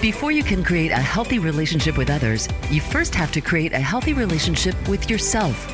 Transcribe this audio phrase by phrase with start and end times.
[0.00, 3.78] Before you can create a healthy relationship with others, you first have to create a
[3.78, 5.70] healthy relationship with yourself.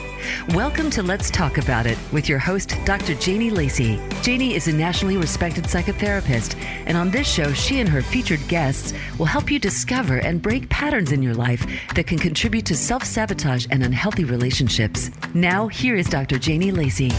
[0.48, 3.14] Welcome to Let's Talk About It with your host, Dr.
[3.14, 4.00] Janie Lacey.
[4.22, 8.92] Janie is a nationally respected psychotherapist, and on this show, she and her featured guests
[9.16, 11.64] will help you discover and break patterns in your life
[11.94, 15.12] that can contribute to self sabotage and unhealthy relationships.
[15.34, 16.40] Now, here is Dr.
[16.40, 17.12] Janie Lacey.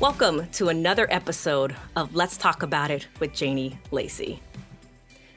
[0.00, 4.40] Welcome to another episode of Let's Talk About It with Janie Lacey.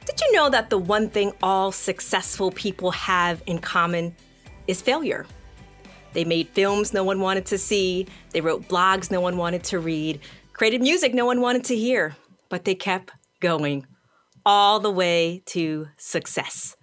[0.06, 4.14] Did you know that the one thing all successful people have in common
[4.68, 5.26] is failure?
[6.12, 9.80] They made films no one wanted to see, they wrote blogs no one wanted to
[9.80, 10.20] read,
[10.52, 12.14] created music no one wanted to hear,
[12.48, 13.10] but they kept
[13.40, 13.84] going
[14.46, 16.76] all the way to success.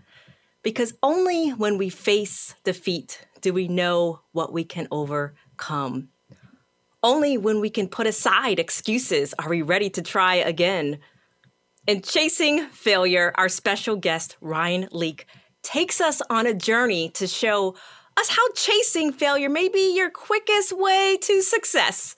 [0.63, 6.09] Because only when we face defeat do we know what we can overcome.
[7.02, 10.99] Only when we can put aside excuses are we ready to try again.
[11.88, 15.25] In Chasing Failure, our special guest, Ryan Leak,
[15.64, 17.75] takes us on a journey to show
[18.17, 22.17] us how chasing failure may be your quickest way to success.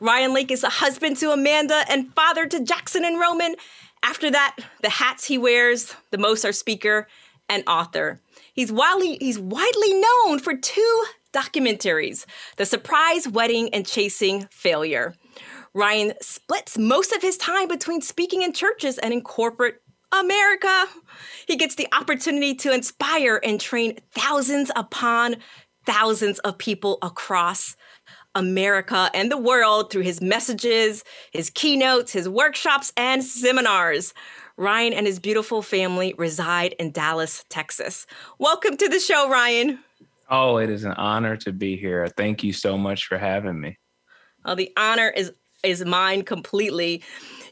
[0.00, 3.54] Ryan Leak is a husband to Amanda and father to Jackson and Roman.
[4.02, 7.06] After that, the hats he wears, the most are speaker
[7.50, 8.22] and author.
[8.54, 15.14] He's widely he's widely known for two documentaries The Surprise Wedding and Chasing Failure.
[15.74, 20.86] Ryan splits most of his time between speaking in churches and in corporate America.
[21.46, 25.36] He gets the opportunity to inspire and train thousands upon
[25.86, 27.76] thousands of people across
[28.34, 34.14] America and the world through his messages, his keynotes, his workshops, and seminars.
[34.56, 38.06] Ryan and his beautiful family reside in Dallas, Texas.
[38.38, 39.78] Welcome to the show, Ryan.
[40.30, 42.06] Oh, it is an honor to be here.
[42.16, 43.78] Thank you so much for having me.
[44.44, 47.02] Oh, the honor is is mine completely.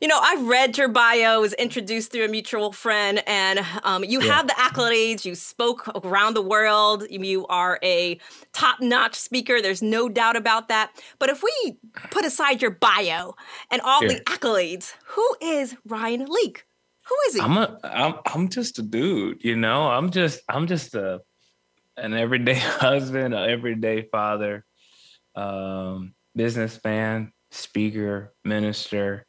[0.00, 4.22] You know, I've read your bio, was introduced through a mutual friend, and um, you
[4.22, 4.32] yeah.
[4.32, 5.24] have the accolades.
[5.24, 7.04] You spoke around the world.
[7.10, 8.18] You are a
[8.52, 9.60] top notch speaker.
[9.60, 10.92] There's no doubt about that.
[11.18, 11.78] But if we
[12.10, 13.34] put aside your bio
[13.70, 14.14] and all yeah.
[14.14, 16.64] the accolades, who is Ryan Leak?
[17.08, 17.40] Who is he?
[17.40, 19.88] I'm a I'm I'm just a dude, you know.
[19.88, 21.20] I'm just I'm just a
[21.98, 24.64] an everyday husband, an everyday father,
[25.34, 29.26] um, businessman, speaker, minister,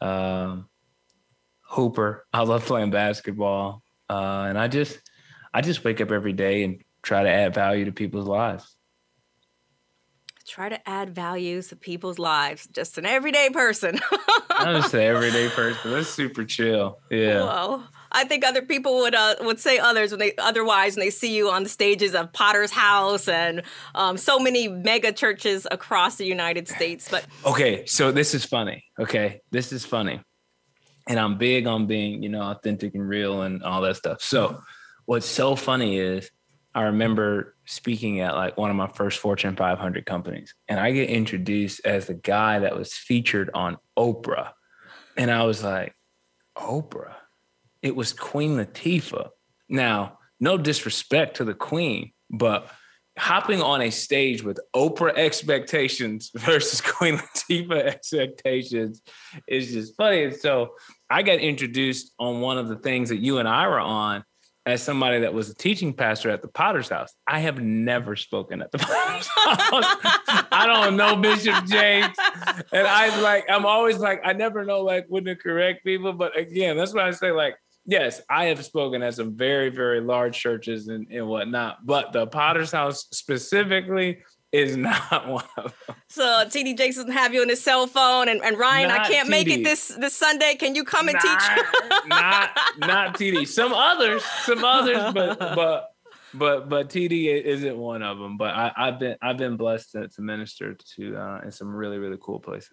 [0.00, 0.68] um,
[1.62, 2.26] hooper.
[2.32, 4.98] I love playing basketball, uh, and I just
[5.52, 8.76] I just wake up every day and try to add value to people's lives.
[10.46, 12.68] Try to add value to people's lives.
[12.68, 13.98] Just an everyday person.
[14.50, 15.90] I'm just an everyday person.
[15.90, 17.00] That's super chill.
[17.10, 17.42] Yeah.
[17.42, 21.10] Well, I think other people would uh, would say others when they otherwise when they
[21.10, 23.62] see you on the stages of Potter's House and
[23.94, 27.08] um, so many mega churches across the United States.
[27.10, 28.84] But okay, so this is funny.
[28.98, 30.22] Okay, this is funny,
[31.06, 34.22] and I'm big on being you know authentic and real and all that stuff.
[34.22, 34.62] So
[35.04, 36.30] what's so funny is
[36.74, 41.10] I remember speaking at like one of my first Fortune 500 companies, and I get
[41.10, 44.52] introduced as the guy that was featured on Oprah,
[45.18, 45.94] and I was like,
[46.56, 47.12] Oprah
[47.86, 49.28] it was Queen Latifah.
[49.68, 52.68] Now, no disrespect to the Queen, but
[53.16, 59.02] hopping on a stage with Oprah expectations versus Queen Latifah expectations
[59.46, 60.24] is just funny.
[60.24, 60.74] And so
[61.08, 64.24] I got introduced on one of the things that you and I were on
[64.66, 67.14] as somebody that was a teaching pastor at the Potter's House.
[67.24, 69.84] I have never spoken at the Potter's House.
[70.50, 72.18] I don't know Bishop Jakes.
[72.72, 76.12] And I like, I'm always like, I never know like when to correct people.
[76.12, 77.54] But again, that's why I say like
[77.86, 82.26] yes, I have spoken at some very, very large churches and, and whatnot, but the
[82.26, 84.18] Potter's House specifically
[84.52, 85.96] is not one of them.
[86.08, 89.08] So TD Jakes doesn't have you on his cell phone, and, and Ryan, not I
[89.08, 89.30] can't TD.
[89.30, 90.54] make it this this Sunday.
[90.54, 92.06] Can you come and not, teach?
[92.06, 93.46] not not TD.
[93.56, 95.90] Some others, some others, but but
[96.34, 98.36] but but TD isn't one of them.
[98.36, 101.98] But I, have been I've been blessed to, to minister to uh, in some really
[101.98, 102.72] really cool places.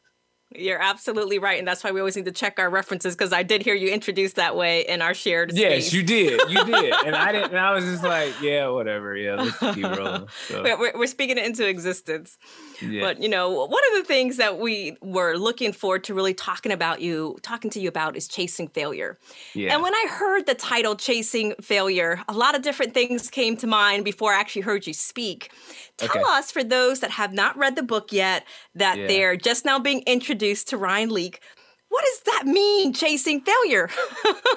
[0.55, 3.43] You're absolutely right, and that's why we always need to check our references because I
[3.43, 5.51] did hear you introduced that way in our shared.
[5.53, 7.51] Yes, you did, you did, and I didn't.
[7.51, 10.27] And I was just like, yeah, whatever, yeah, let's keep rolling.
[10.47, 10.63] So.
[10.63, 12.37] We're, we're speaking it into existence.
[12.81, 13.01] Yeah.
[13.01, 16.71] But you know, one of the things that we were looking forward to really talking
[16.71, 19.17] about you, talking to you about, is chasing failure.
[19.53, 19.73] Yeah.
[19.73, 23.67] And when I heard the title "Chasing Failure," a lot of different things came to
[23.67, 25.51] mind before I actually heard you speak.
[25.97, 26.23] Tell okay.
[26.25, 28.45] us, for those that have not read the book yet,
[28.75, 29.07] that yeah.
[29.07, 31.41] they're just now being introduced to Ryan Leak.
[31.89, 33.89] What does that mean, chasing failure?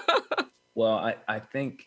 [0.75, 1.85] well, I, I think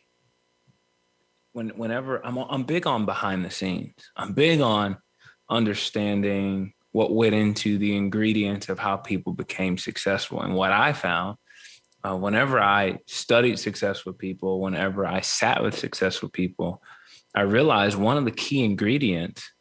[1.53, 3.93] when whenever I'm I'm big on behind the scenes.
[4.15, 4.97] I'm big on
[5.49, 10.41] understanding what went into the ingredients of how people became successful.
[10.41, 11.37] And what I found
[12.03, 16.81] uh, whenever I studied successful people, whenever I sat with successful people,
[17.35, 19.51] I realized one of the key ingredients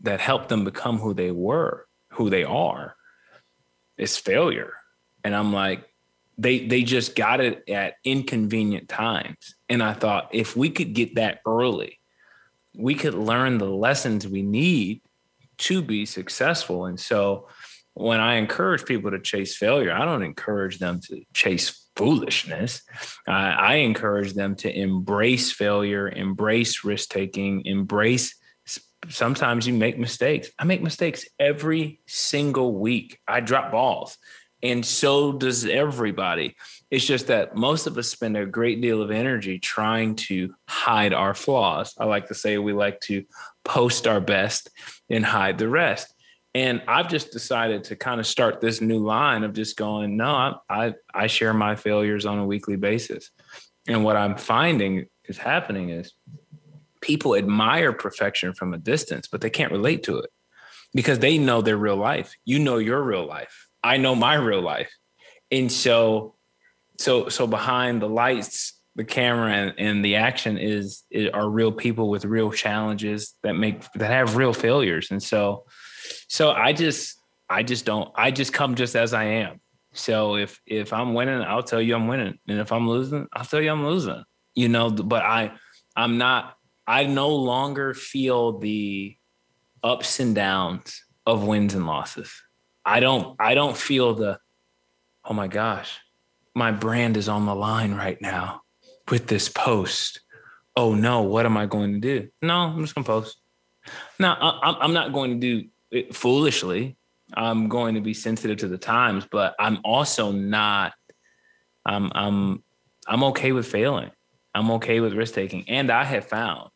[0.00, 2.96] that helped them become who they were, who they are,
[3.98, 4.74] is failure.
[5.22, 5.88] And I'm like,
[6.36, 9.54] they they just got it at inconvenient times.
[9.68, 12.00] And I thought if we could get that early,
[12.76, 15.00] we could learn the lessons we need
[15.58, 16.86] to be successful.
[16.86, 17.48] And so
[17.94, 22.82] when I encourage people to chase failure, I don't encourage them to chase foolishness.
[23.26, 28.34] I, I encourage them to embrace failure, embrace risk taking, embrace.
[29.08, 30.50] Sometimes you make mistakes.
[30.58, 33.18] I make mistakes every single week.
[33.28, 34.18] I drop balls,
[34.62, 36.56] and so does everybody.
[36.90, 41.12] It's just that most of us spend a great deal of energy trying to hide
[41.12, 41.94] our flaws.
[41.98, 43.24] I like to say we like to
[43.64, 44.70] post our best
[45.10, 46.14] and hide the rest.
[46.54, 50.60] And I've just decided to kind of start this new line of just going, no,
[50.68, 53.30] I, I, share my failures on a weekly basis.
[53.88, 56.12] And what I'm finding is happening is
[57.04, 60.30] people admire perfection from a distance, but they can't relate to it
[60.94, 62.34] because they know their real life.
[62.46, 63.68] You know your real life.
[63.82, 64.90] I know my real life.
[65.50, 66.34] And so,
[66.98, 71.72] so, so behind the lights, the camera and, and the action is, is are real
[71.72, 75.10] people with real challenges that make that have real failures.
[75.10, 75.66] And so,
[76.28, 77.18] so I just
[77.50, 79.60] I just don't I just come just as I am.
[79.92, 82.38] So if if I'm winning, I'll tell you I'm winning.
[82.48, 84.24] And if I'm losing, I'll tell you I'm losing.
[84.54, 85.52] You know, but I
[85.96, 86.56] I'm not
[86.86, 89.16] I no longer feel the
[89.82, 92.32] ups and downs of wins and losses.
[92.84, 94.38] I don't I don't feel the
[95.24, 95.98] oh my gosh,
[96.54, 98.62] my brand is on the line right now
[99.08, 100.20] with this post.
[100.76, 102.28] Oh no, what am I going to do?
[102.42, 103.38] No, I'm just gonna post.
[104.18, 106.96] Now I'm not going to do it foolishly.
[107.32, 110.92] I'm going to be sensitive to the times, but I'm also not.
[111.86, 112.62] I'm I'm
[113.06, 114.10] I'm okay with failing.
[114.54, 116.70] I'm okay with risk taking, and I have found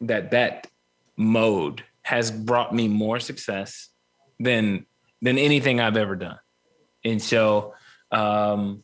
[0.00, 0.68] that that
[1.16, 3.88] mode has brought me more success
[4.38, 4.86] than
[5.22, 6.38] than anything I've ever done.
[7.04, 7.74] And so,
[8.10, 8.82] um,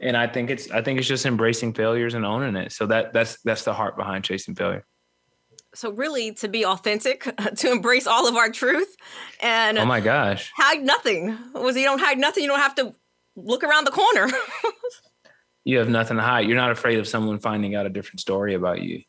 [0.00, 2.72] and I think it's I think it's just embracing failures and owning it.
[2.72, 4.84] So that that's that's the heart behind chasing failure.
[5.74, 7.22] So really to be authentic
[7.56, 8.96] to embrace all of our truth
[9.40, 10.50] and oh my gosh.
[10.56, 11.36] hide nothing.
[11.54, 12.94] Was you don't hide nothing you don't have to
[13.36, 14.28] look around the corner.
[15.64, 16.46] You have nothing to hide.
[16.46, 19.02] You're not afraid of someone finding out a different story about you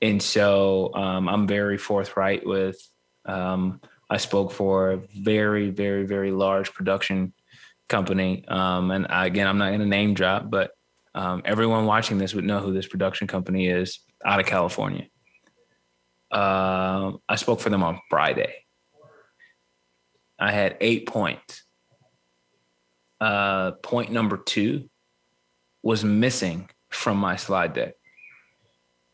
[0.00, 2.76] and so um, i'm very forthright with
[3.26, 3.80] um,
[4.10, 7.32] i spoke for a very very very large production
[7.88, 10.72] company um, and I, again i'm not going to name drop but
[11.14, 15.06] um, everyone watching this would know who this production company is out of california
[16.30, 18.52] uh, I spoke for them on Friday.
[20.38, 21.64] I had eight points.
[23.20, 24.88] Uh, point number two
[25.82, 27.94] was missing from my slide deck.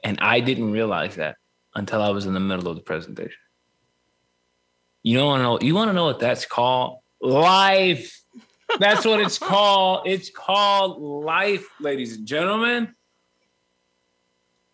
[0.05, 1.37] And I didn't realize that
[1.75, 3.39] until I was in the middle of the presentation.
[5.03, 6.99] You know, you want to know what that's called?
[7.21, 8.23] Life.
[8.79, 10.07] That's what it's called.
[10.07, 12.95] It's called life, ladies and gentlemen.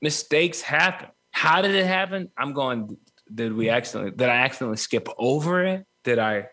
[0.02, 1.08] Mistakes happen.
[1.30, 2.30] How did it happen?
[2.36, 2.96] I'm going,
[3.32, 5.86] did we accidentally, did I accidentally skip over it?
[6.04, 6.48] Did I,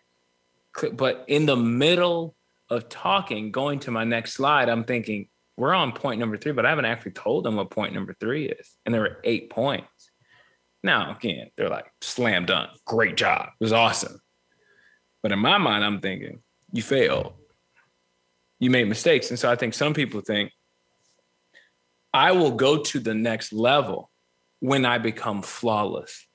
[0.94, 2.36] but in the middle
[2.70, 6.66] of talking, going to my next slide, I'm thinking, we're on point number three, but
[6.66, 8.78] I haven't actually told them what point number three is.
[8.86, 10.12] And there were eight points.
[10.84, 14.22] Now, again, they're like, slam dunk, great job, it was awesome.
[15.24, 17.34] But in my mind, I'm thinking, you failed.
[18.60, 19.30] You made mistakes.
[19.30, 20.52] And so I think some people think,
[22.14, 24.10] I will go to the next level
[24.60, 26.28] when I become flawless.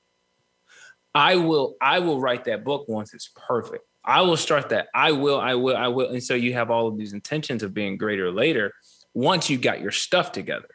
[1.15, 3.83] I will I will write that book once it's perfect.
[4.05, 4.87] I will start that.
[4.93, 6.09] I will, I will, I will.
[6.09, 8.73] And so you have all of these intentions of being greater later
[9.13, 10.69] once you got your stuff together.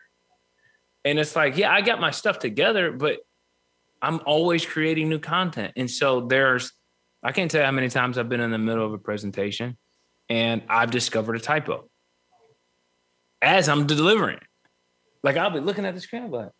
[1.05, 3.19] And it's like, yeah, I got my stuff together, but
[4.01, 5.73] I'm always creating new content.
[5.77, 6.73] And so there's,
[7.23, 9.77] I can't tell you how many times I've been in the middle of a presentation
[10.29, 11.89] and I've discovered a typo
[13.41, 14.39] as I'm delivering.
[15.23, 16.51] Like I'll be looking at the screen, like,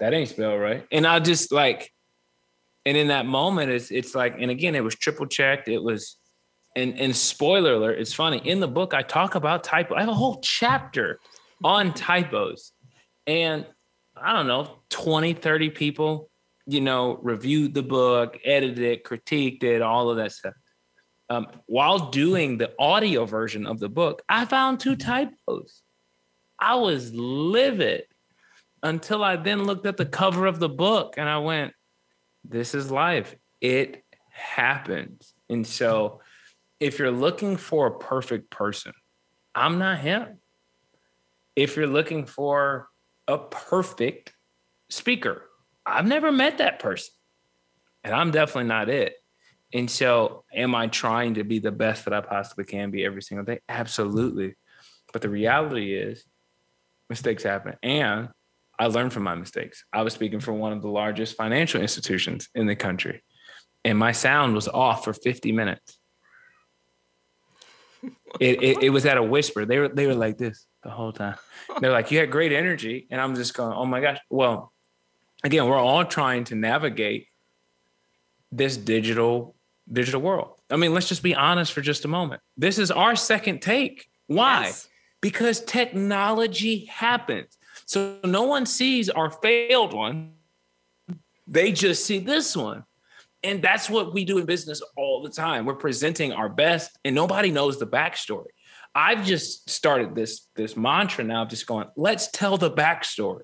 [0.00, 0.86] that ain't spelled right.
[0.92, 1.92] And I just like,
[2.86, 5.68] and in that moment, it's it's like, and again, it was triple checked.
[5.68, 6.16] It was,
[6.76, 8.38] and and spoiler alert, it's funny.
[8.44, 9.94] In the book, I talk about typo.
[9.94, 11.18] I have a whole chapter
[11.62, 12.72] on typos.
[13.26, 13.66] And
[14.16, 16.30] I don't know, 20, 30 people,
[16.66, 20.54] you know, reviewed the book, edited it, critiqued it, all of that stuff.
[21.30, 25.82] Um, while doing the audio version of the book, I found two typos.
[26.58, 28.04] I was livid
[28.82, 31.74] until I then looked at the cover of the book and I went,
[32.44, 33.34] this is life.
[33.60, 35.34] It happens.
[35.50, 36.20] And so
[36.80, 38.92] if you're looking for a perfect person,
[39.54, 40.38] I'm not him.
[41.56, 42.88] If you're looking for
[43.26, 44.32] a perfect
[44.88, 45.42] speaker,
[45.84, 47.12] I've never met that person.
[48.04, 49.14] And I'm definitely not it.
[49.74, 53.20] And so, am I trying to be the best that I possibly can be every
[53.20, 53.60] single day?
[53.68, 54.54] Absolutely.
[55.12, 56.24] But the reality is,
[57.10, 57.74] mistakes happen.
[57.82, 58.28] And
[58.78, 59.84] I learned from my mistakes.
[59.92, 63.22] I was speaking for one of the largest financial institutions in the country,
[63.84, 65.97] and my sound was off for 50 minutes.
[68.40, 69.64] It, it, it was at a whisper.
[69.64, 71.36] They were they were like this the whole time.
[71.80, 74.72] They're like, "You had great energy," and I'm just going, "Oh my gosh!" Well,
[75.44, 77.28] again, we're all trying to navigate
[78.52, 79.54] this digital
[79.90, 80.60] digital world.
[80.70, 82.42] I mean, let's just be honest for just a moment.
[82.56, 84.08] This is our second take.
[84.26, 84.64] Why?
[84.64, 84.88] Yes.
[85.20, 87.58] Because technology happens.
[87.86, 90.32] So no one sees our failed one.
[91.46, 92.84] They just see this one.
[93.42, 95.64] And that's what we do in business all the time.
[95.64, 98.48] We're presenting our best and nobody knows the backstory.
[98.94, 103.42] I've just started this this mantra now, of just going, let's tell the backstory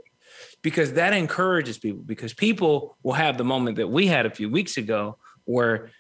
[0.63, 4.49] because that encourages people because people will have the moment that we had a few
[4.49, 5.91] weeks ago where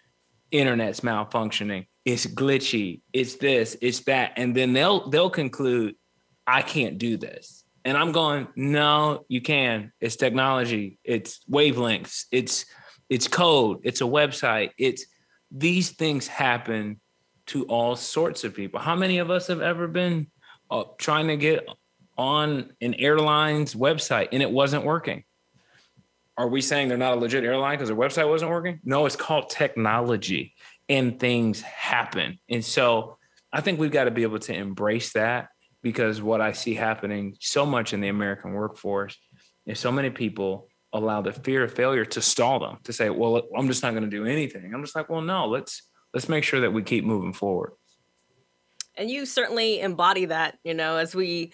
[0.50, 5.94] internet's malfunctioning it's glitchy it's this it's that and then they'll they'll conclude
[6.46, 12.66] i can't do this and i'm going no you can it's technology it's wavelengths it's
[13.14, 15.06] it's code it's a website it's
[15.50, 17.00] these things happen
[17.46, 20.26] to all sorts of people how many of us have ever been
[20.70, 21.64] uh, trying to get
[22.18, 25.22] on an airline's website and it wasn't working
[26.36, 28.80] are we saying they're not a legit airline because their website wasn't working?
[28.84, 30.54] No, it's called technology
[30.88, 32.40] and things happen.
[32.50, 33.18] And so
[33.52, 37.36] I think we've got to be able to embrace that because what I see happening
[37.38, 39.16] so much in the American workforce
[39.64, 43.42] is so many people allow the fear of failure to stall them to say, well,
[43.56, 44.72] I'm just not going to do anything.
[44.72, 45.82] I'm just like, well, no, let's
[46.14, 47.72] let's make sure that we keep moving forward.
[48.96, 51.52] And you certainly embody that, you know, as we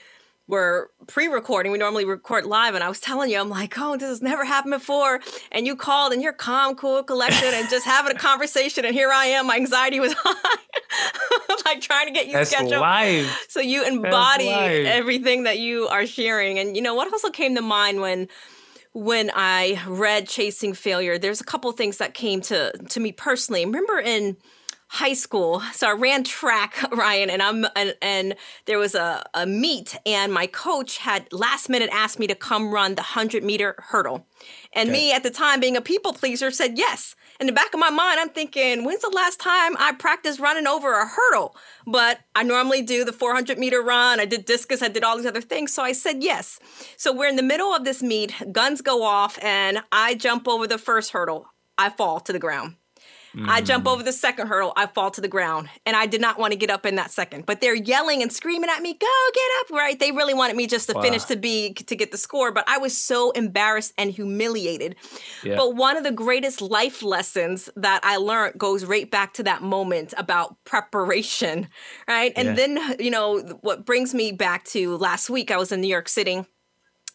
[0.51, 1.73] were pre-recording.
[1.73, 4.45] We normally record live, and I was telling you, I'm like, oh, this has never
[4.45, 5.21] happened before.
[5.53, 8.85] And you called, and you're calm, cool, collected, and just having a conversation.
[8.85, 12.81] And here I am, my anxiety was high, like trying to get you That's scheduled.
[12.81, 13.47] Live.
[13.49, 16.59] So you embody everything that you are sharing.
[16.59, 18.29] And you know what also came to mind when
[18.93, 23.65] when I read Chasing Failure, there's a couple things that came to to me personally.
[23.65, 24.37] Remember in
[24.93, 25.63] high school.
[25.73, 28.35] So I ran track, Ryan, and I'm and, and
[28.67, 32.75] there was a, a meet, and my coach had last minute asked me to come
[32.75, 34.27] run the hundred meter hurdle.
[34.73, 34.99] And okay.
[34.99, 37.15] me at the time being a people pleaser said yes.
[37.39, 40.67] In the back of my mind, I'm thinking, when's the last time I practiced running
[40.67, 41.55] over a hurdle?
[41.87, 44.19] But I normally do the 400 meter run.
[44.19, 44.83] I did discus.
[44.83, 45.73] I did all these other things.
[45.73, 46.59] So I said yes.
[46.97, 48.35] So we're in the middle of this meet.
[48.51, 51.47] Guns go off, and I jump over the first hurdle.
[51.79, 52.75] I fall to the ground.
[53.35, 53.49] Mm.
[53.49, 55.69] I jump over the second hurdle, I fall to the ground.
[55.87, 57.47] And I did not want to get up in that second.
[57.47, 59.99] But they're yelling and screaming at me, go get up, right?
[59.99, 61.03] They really wanted me just to wow.
[61.03, 62.53] finish to be to get the score.
[62.53, 64.97] But I was so embarrassed and humiliated.
[65.45, 65.57] Yeah.
[65.57, 69.63] But one of the greatest life lessons that I learned goes right back to that
[69.63, 71.69] moment about preparation,
[72.09, 72.33] right?
[72.37, 72.55] And yeah.
[72.55, 76.09] then, you know, what brings me back to last week, I was in New York
[76.09, 76.45] City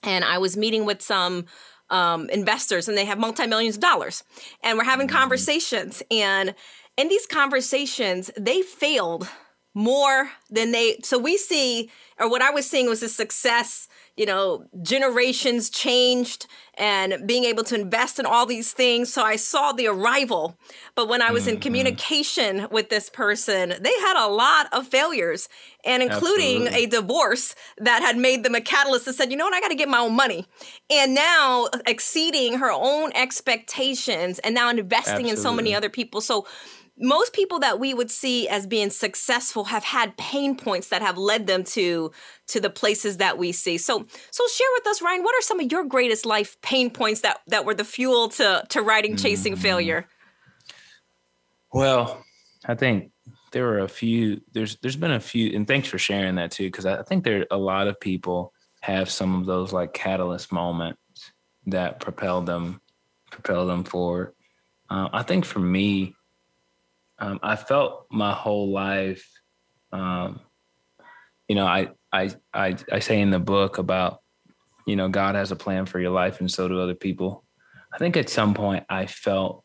[0.04, 1.46] and I was meeting with some
[1.90, 4.24] um, investors and they have multi millions of dollars.
[4.64, 5.18] And we're having mm-hmm.
[5.18, 6.02] conversations.
[6.12, 6.56] And
[6.98, 9.28] in these conversations, they failed
[9.74, 10.98] more than they.
[11.04, 11.90] So we see,
[12.20, 17.64] or what I was seeing was a success you know, generations changed and being able
[17.64, 19.12] to invest in all these things.
[19.12, 20.58] So I saw the arrival.
[20.94, 21.56] But when I was mm-hmm.
[21.56, 25.50] in communication with this person, they had a lot of failures
[25.84, 26.84] and including Absolutely.
[26.84, 29.70] a divorce that had made them a catalyst that said, you know what, I got
[29.70, 30.46] to get my own money.
[30.90, 35.30] And now exceeding her own expectations and now investing Absolutely.
[35.30, 36.22] in so many other people.
[36.22, 36.46] So
[36.98, 41.18] most people that we would see as being successful have had pain points that have
[41.18, 42.12] led them to
[42.48, 43.78] to the places that we see.
[43.78, 47.22] So so share with us Ryan, what are some of your greatest life pain points
[47.22, 49.62] that that were the fuel to to writing Chasing mm-hmm.
[49.62, 50.08] Failure?
[51.74, 52.24] Well,
[52.66, 53.12] I think
[53.52, 56.72] there were a few there's there's been a few and thanks for sharing that too
[56.72, 61.00] cuz I think there a lot of people have some of those like catalyst moments
[61.68, 62.80] that propel them
[63.32, 64.34] propel them forward.
[64.90, 66.15] Uh, I think for me,
[67.20, 69.30] um, I felt my whole life,
[69.92, 70.42] um,
[71.48, 74.20] you know, I, I, I, I say in the book about,
[74.86, 77.44] you know, God has a plan for your life and so do other people.
[77.94, 79.64] I think at some point I felt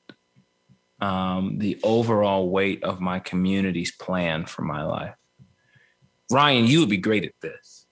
[1.01, 5.15] um, the overall weight of my community's plan for my life.
[6.31, 7.87] Ryan, you would be great at this.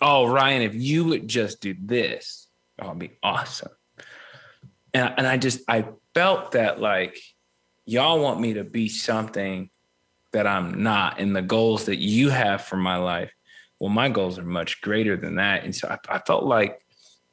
[0.00, 2.46] Oh, Ryan, if you would just do this,
[2.80, 3.72] oh, it'd be awesome.
[4.94, 7.18] And, and I just, I felt that like,
[7.88, 9.70] y'all want me to be something
[10.34, 13.32] that I'm not and the goals that you have for my life.
[13.80, 15.64] Well, my goals are much greater than that.
[15.64, 16.82] And so I, I felt like,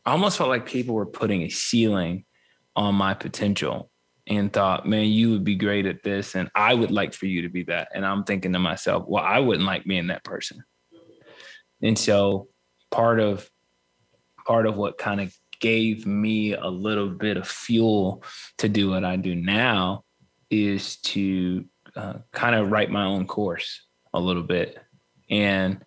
[0.05, 2.23] I almost felt like people were putting a ceiling
[2.73, 3.89] on my potential
[4.27, 6.35] and thought, man, you would be great at this.
[6.35, 7.89] And I would like for you to be that.
[7.93, 10.63] And I'm thinking to myself, well, I wouldn't like being that person.
[11.81, 12.47] And so
[12.91, 13.49] part of
[14.45, 18.23] part of what kind of gave me a little bit of fuel
[18.59, 20.04] to do what I do now
[20.49, 24.77] is to uh, kind of write my own course a little bit.
[25.29, 25.83] And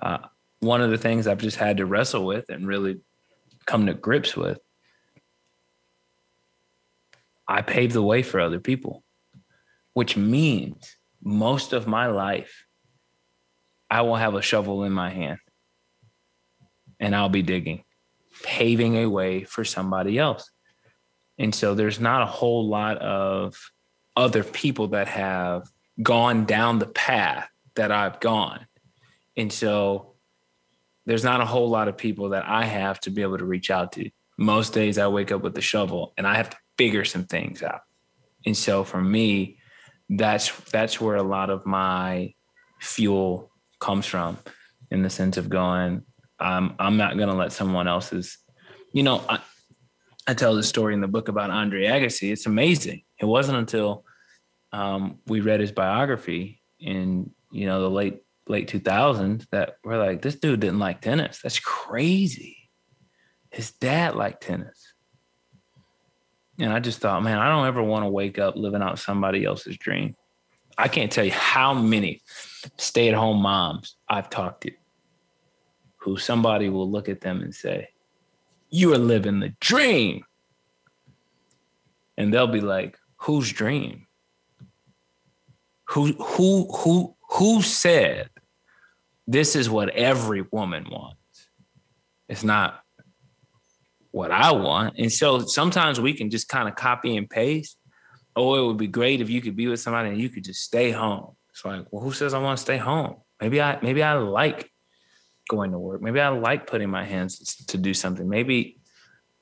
[0.00, 0.18] uh,
[0.60, 3.00] one of the things I've just had to wrestle with and really
[3.66, 4.58] come to grips with,
[7.46, 9.02] I paved the way for other people,
[9.94, 12.64] which means most of my life,
[13.90, 15.38] I will have a shovel in my hand
[17.00, 17.84] and I'll be digging,
[18.42, 20.50] paving a way for somebody else.
[21.38, 23.56] And so there's not a whole lot of
[24.18, 25.70] other people that have
[26.02, 28.66] gone down the path that I've gone.
[29.36, 30.14] And so
[31.06, 33.70] there's not a whole lot of people that I have to be able to reach
[33.70, 34.10] out to.
[34.36, 37.62] Most days I wake up with the shovel and I have to figure some things
[37.62, 37.82] out.
[38.44, 39.58] And so for me,
[40.10, 42.34] that's that's where a lot of my
[42.80, 44.38] fuel comes from
[44.90, 46.02] in the sense of going,
[46.40, 48.38] I'm I'm not gonna let someone else's,
[48.92, 49.40] you know, I,
[50.26, 52.32] I tell the story in the book about Andre Agassi.
[52.32, 53.02] It's amazing.
[53.20, 54.04] It wasn't until
[54.72, 60.22] um, we read his biography in you know the late late 2000s that we're like
[60.22, 61.40] this dude didn't like tennis.
[61.42, 62.70] That's crazy.
[63.50, 64.94] His dad liked tennis.
[66.58, 69.44] And i just thought man i don't ever want to wake up living out somebody
[69.44, 70.16] else's dream.
[70.76, 72.22] I can't tell you how many
[72.76, 74.72] stay-at-home moms i've talked to
[75.98, 77.88] who somebody will look at them and say
[78.70, 80.24] you are living the dream.
[82.16, 84.07] And they'll be like whose dream
[85.88, 88.30] who who who who said
[89.26, 91.16] this is what every woman wants?
[92.28, 92.80] It's not
[94.10, 94.94] what i want.
[94.98, 97.76] And so sometimes we can just kind of copy and paste.
[98.34, 100.62] Oh it would be great if you could be with somebody and you could just
[100.62, 101.36] stay home.
[101.50, 103.16] It's like well who says i want to stay home?
[103.40, 104.70] Maybe i maybe i like
[105.48, 106.02] going to work.
[106.02, 108.28] Maybe i like putting my hands to do something.
[108.28, 108.77] Maybe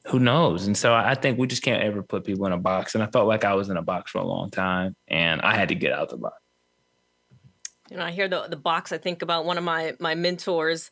[0.09, 0.67] who knows?
[0.67, 2.95] And so I think we just can't ever put people in a box.
[2.95, 5.57] And I felt like I was in a box for a long time and I
[5.57, 6.37] had to get out the box.
[7.91, 8.91] You know, I hear the the box.
[8.91, 10.91] I think about one of my my mentors.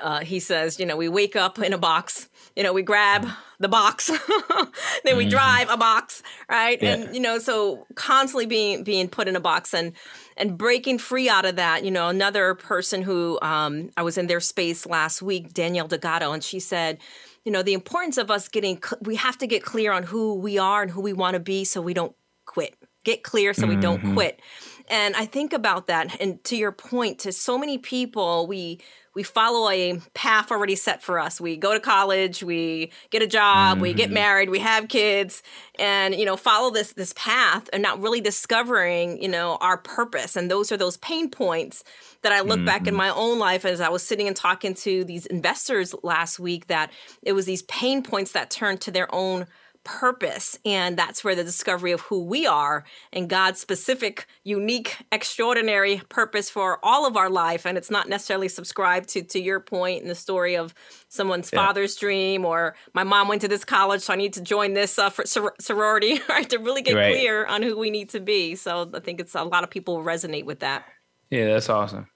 [0.00, 2.28] Uh, he says, you know, we wake up in a box.
[2.54, 3.26] You know, we grab
[3.58, 4.06] the box,
[5.04, 5.30] then we mm-hmm.
[5.30, 6.80] drive a box, right?
[6.80, 6.94] Yeah.
[6.94, 9.92] And you know, so constantly being being put in a box and
[10.36, 11.84] and breaking free out of that.
[11.84, 16.30] You know, another person who um, I was in their space last week, Danielle Delgado,
[16.30, 16.98] and she said,
[17.46, 20.58] you know, the importance of us getting, we have to get clear on who we
[20.58, 22.74] are and who we want to be so we don't quit.
[23.04, 24.14] Get clear so we don't mm-hmm.
[24.14, 24.40] quit.
[24.88, 26.20] And I think about that.
[26.20, 28.80] And to your point, to so many people, we
[29.16, 31.40] we follow a path already set for us.
[31.40, 33.82] We go to college, we get a job, mm-hmm.
[33.82, 34.14] we get mm-hmm.
[34.14, 35.42] married, we have kids,
[35.78, 40.36] and you know, follow this this path and not really discovering, you know, our purpose.
[40.36, 41.82] And those are those pain points
[42.20, 42.66] that I look mm-hmm.
[42.66, 42.96] back in mm-hmm.
[42.96, 46.92] my own life as I was sitting and talking to these investors last week that
[47.22, 49.46] it was these pain points that turned to their own
[49.86, 50.58] purpose.
[50.66, 56.50] And that's where the discovery of who we are and God's specific, unique, extraordinary purpose
[56.50, 57.64] for all of our life.
[57.64, 60.74] And it's not necessarily subscribed to, to your point in the story of
[61.08, 61.64] someone's yeah.
[61.64, 64.98] father's dream or my mom went to this college, so I need to join this
[64.98, 66.50] uh, sor- sorority, right?
[66.50, 67.14] To really get right.
[67.14, 68.56] clear on who we need to be.
[68.56, 70.84] So I think it's a lot of people resonate with that.
[71.30, 72.08] Yeah, that's awesome.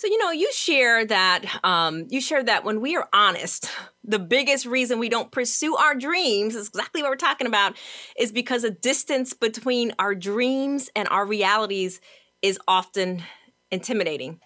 [0.00, 3.70] So you know, you share that um, you share that when we are honest,
[4.02, 7.76] the biggest reason we don't pursue our dreams is exactly what we're talking about,
[8.18, 12.00] is because a distance between our dreams and our realities
[12.40, 13.22] is often
[13.70, 14.40] intimidating.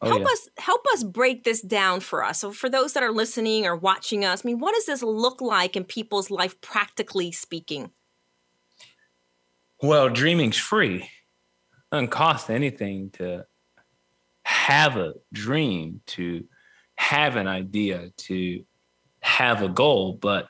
[0.00, 0.28] Oh, help yeah.
[0.28, 2.40] us help us break this down for us.
[2.40, 5.42] So for those that are listening or watching us, I mean, what does this look
[5.42, 7.90] like in people's life practically speaking?
[9.82, 11.02] Well, dreaming's free.
[11.02, 11.10] It
[11.92, 13.44] doesn't cost anything to
[14.66, 16.44] have a dream, to
[16.96, 18.64] have an idea, to
[19.20, 20.18] have a goal.
[20.20, 20.48] But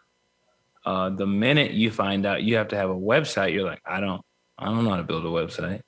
[0.86, 4.00] uh, the minute you find out you have to have a website, you're like, I
[4.00, 4.22] don't,
[4.58, 5.82] I don't know how to build a website.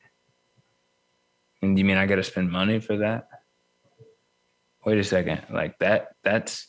[1.63, 3.29] And you mean I got to spend money for that?
[4.85, 6.69] Wait a second, like that, that's,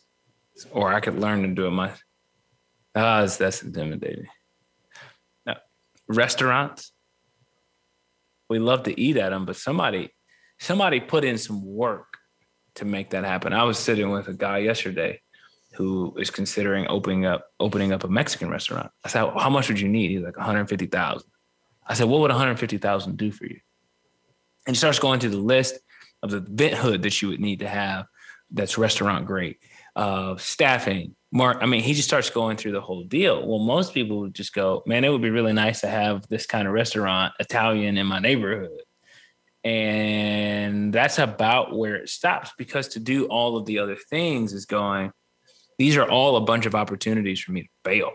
[0.71, 2.01] or I could learn to do it myself.
[2.95, 4.27] Ah, that's intimidating.
[5.45, 5.57] Now,
[6.07, 6.93] restaurants,
[8.49, 10.11] we love to eat at them, but somebody
[10.59, 12.17] somebody put in some work
[12.75, 13.53] to make that happen.
[13.53, 15.21] I was sitting with a guy yesterday
[15.73, 18.91] who is considering opening up opening up a Mexican restaurant.
[19.03, 21.29] I said, "How much would you need?" He's like, "150,000."
[21.87, 23.59] I said, "What would 150,000 do for you?"
[24.67, 25.79] And he starts going through the list
[26.21, 28.05] of the event hood that you would need to have
[28.51, 29.59] that's restaurant great,
[29.95, 31.57] uh, staffing, mark.
[31.61, 33.47] I mean, he just starts going through the whole deal.
[33.47, 36.45] Well, most people would just go, man, it would be really nice to have this
[36.45, 38.81] kind of restaurant, Italian in my neighborhood.
[39.63, 44.65] And that's about where it stops because to do all of the other things is
[44.65, 45.11] going,
[45.77, 48.11] these are all a bunch of opportunities for me to fail.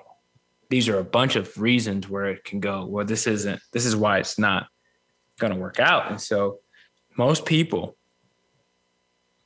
[0.71, 3.95] These are a bunch of reasons where it can go, well, this isn't, this is
[3.95, 4.67] why it's not
[5.39, 6.11] going to work out.
[6.11, 6.61] And so
[7.17, 7.97] most people,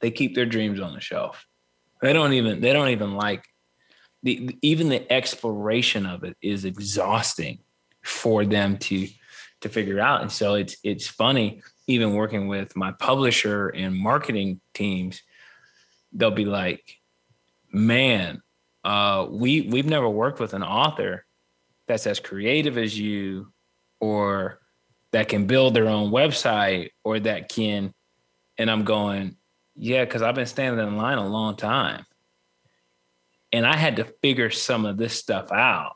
[0.00, 1.46] they keep their dreams on the shelf.
[2.00, 3.44] They don't even, they don't even like
[4.22, 7.58] the, even the exploration of it is exhausting
[8.04, 9.08] for them to,
[9.60, 10.22] to figure out.
[10.22, 15.22] And so it's, it's funny even working with my publisher and marketing teams,
[16.12, 16.96] they'll be like,
[17.72, 18.40] man,
[18.84, 21.26] uh, we we've never worked with an author
[21.88, 23.52] that's as creative as you
[23.98, 24.60] or
[25.10, 27.92] that can build their own website or that can
[28.58, 29.36] and I'm going,
[29.76, 32.04] yeah, because I've been standing in line a long time.
[33.52, 35.94] And I had to figure some of this stuff out.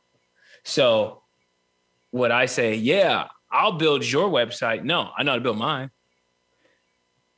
[0.64, 1.22] So
[2.12, 4.82] would I say, yeah, I'll build your website.
[4.82, 5.90] No, I know how to build mine.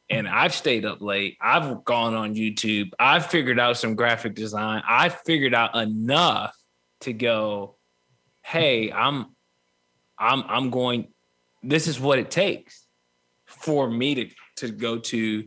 [0.08, 1.36] And I've stayed up late.
[1.40, 2.90] I've gone on YouTube.
[2.98, 4.82] I've figured out some graphic design.
[4.88, 6.54] I've figured out enough
[7.00, 7.76] to go,
[8.42, 9.34] hey, I'm
[10.18, 11.08] I'm I'm going,
[11.62, 12.86] this is what it takes
[13.46, 15.44] for me to to go to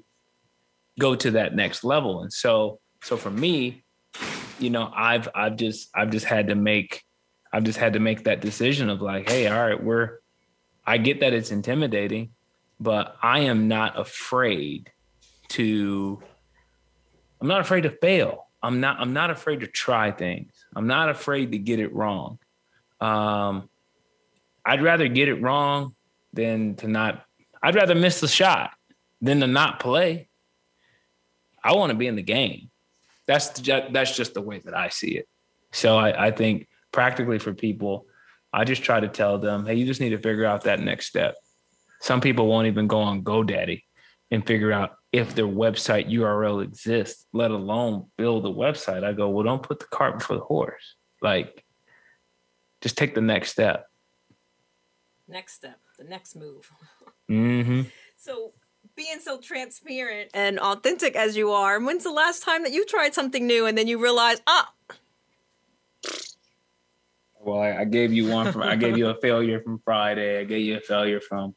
[0.99, 2.21] go to that next level.
[2.23, 3.83] And so so for me,
[4.59, 7.03] you know, I've I've just I've just had to make
[7.53, 10.17] I've just had to make that decision of like, hey, all right, we're
[10.87, 12.29] I get that it's intimidating,
[12.79, 14.89] but I am not afraid
[15.49, 16.23] to
[17.41, 18.47] I'm not afraid to fail.
[18.63, 20.65] I'm not I'm not afraid to try things.
[20.73, 22.39] I'm not afraid to get it wrong.
[23.01, 23.69] Um
[24.65, 25.93] I'd rather get it wrong
[26.31, 27.25] than to not
[27.61, 28.71] I'd rather miss the shot
[29.21, 30.29] than to not play.
[31.61, 32.69] I want to be in the game.
[33.25, 35.27] That's that's just the way that I see it.
[35.73, 38.05] So I, I think practically for people,
[38.57, 41.05] I just try to tell them, hey, you just need to figure out that next
[41.05, 41.35] step.
[42.01, 43.83] Some people won't even go on GoDaddy
[44.31, 49.03] and figure out if their website URL exists, let alone build a website.
[49.03, 50.95] I go, well, don't put the cart before the horse.
[51.21, 51.63] Like,
[52.81, 53.85] just take the next step.
[55.27, 56.71] Next step, the next move.
[57.29, 57.81] Mm-hmm.
[58.15, 58.53] So,
[58.95, 63.13] being so transparent and authentic as you are, when's the last time that you tried
[63.13, 64.71] something new and then you realize, ah,
[67.39, 70.39] well, I, I, gave you one from I gave you a failure from Friday.
[70.39, 71.55] I gave you a failure from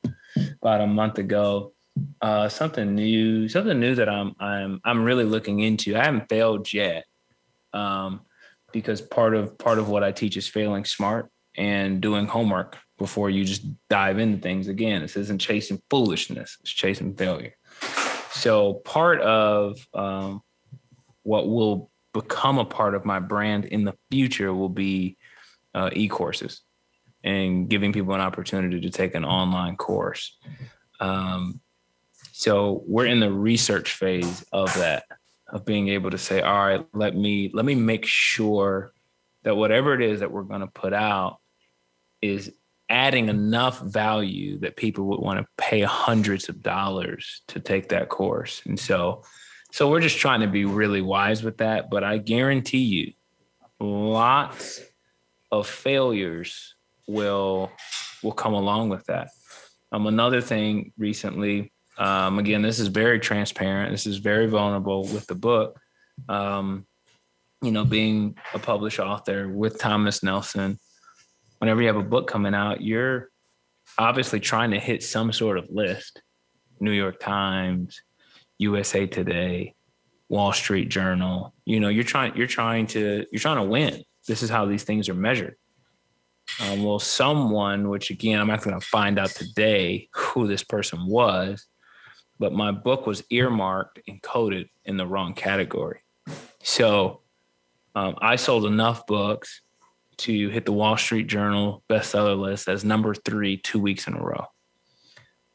[0.62, 1.72] about a month ago.
[2.20, 5.96] Uh, something new, something new that I'm I'm I'm really looking into.
[5.96, 7.04] I haven't failed yet,
[7.72, 8.20] um,
[8.72, 13.28] because part of part of what I teach is failing smart and doing homework before
[13.28, 14.68] you just dive into things.
[14.68, 17.54] Again, this isn't chasing foolishness; it's chasing failure.
[18.32, 20.42] So part of um,
[21.22, 25.16] what will become a part of my brand in the future will be
[25.74, 26.62] uh, e-courses
[27.22, 30.38] and giving people an opportunity to take an online course.
[31.00, 31.60] Um,
[32.32, 35.04] so we're in the research phase of that,
[35.48, 38.92] of being able to say, all right, let me let me make sure
[39.42, 41.38] that whatever it is that we're going to put out
[42.22, 42.52] is
[42.88, 48.08] adding enough value that people would want to pay hundreds of dollars to take that
[48.08, 48.62] course.
[48.66, 49.22] And so
[49.72, 53.12] so we're just trying to be really wise with that, but I guarantee you
[53.78, 54.80] lots
[55.50, 56.74] of failures
[57.06, 57.70] will
[58.22, 59.30] will come along with that.
[59.92, 63.90] Um, another thing recently, um, again, this is very transparent.
[63.90, 65.78] This is very vulnerable with the book.
[66.28, 66.86] Um,
[67.62, 70.78] you know, being a published author with Thomas Nelson,
[71.58, 73.30] whenever you have a book coming out, you're
[73.98, 76.22] obviously trying to hit some sort of list.
[76.82, 78.00] New York Times,
[78.58, 79.74] USA Today,
[80.30, 81.52] Wall Street Journal.
[81.66, 84.84] You know, you're trying you're trying to you're trying to win this is how these
[84.84, 85.56] things are measured.
[86.60, 91.04] Um, well, someone, which again, I'm not going to find out today who this person
[91.04, 91.66] was,
[92.38, 96.02] but my book was earmarked and coded in the wrong category.
[96.62, 97.22] So
[97.96, 99.62] um, I sold enough books
[100.18, 104.22] to hit the Wall Street Journal bestseller list as number three two weeks in a
[104.22, 104.44] row.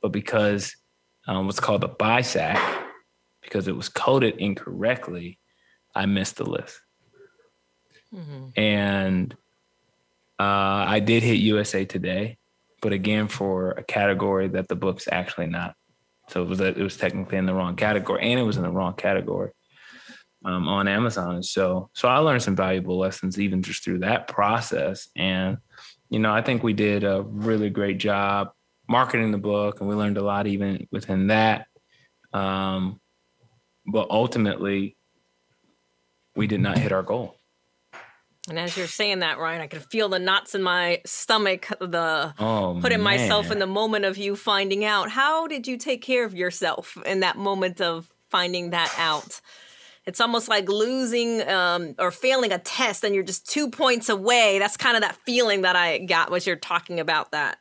[0.02, 0.76] But because
[1.28, 2.60] um, what's called a BISAC,
[3.42, 5.40] because it was coded incorrectly,
[5.96, 6.82] I missed the list.
[8.14, 8.60] Mm-hmm.
[8.60, 9.34] And
[10.40, 12.38] uh, I did hit USA Today,
[12.82, 15.76] but again for a category that the book's actually not.
[16.30, 18.64] So it was a, it was technically in the wrong category, and it was in
[18.64, 19.52] the wrong category
[20.44, 21.44] um, on Amazon.
[21.44, 25.08] So so I learned some valuable lessons even just through that process.
[25.16, 25.58] And
[26.10, 28.52] you know I think we did a really great job
[28.88, 31.68] marketing the book, and we learned a lot even within that.
[32.34, 33.00] Um,
[33.86, 34.98] but ultimately,
[36.36, 37.35] we did not hit our goal.
[38.48, 42.34] And as you're saying that, Ryan, I can feel the knots in my stomach, the
[42.38, 43.20] oh, putting man.
[43.20, 45.10] myself in the moment of you finding out.
[45.10, 49.42] How did you take care of yourself in that moment of finding that out?
[50.06, 54.60] It's almost like losing um, or failing a test and you're just two points away.
[54.60, 57.58] That's kind of that feeling that I got was you're talking about that.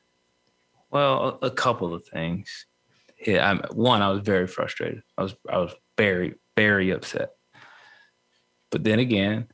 [0.90, 2.66] Well, a, a couple of things.
[3.26, 5.02] Yeah, I'm, one, I was very frustrated.
[5.16, 7.30] I was I was very very upset.
[8.70, 9.46] But then again,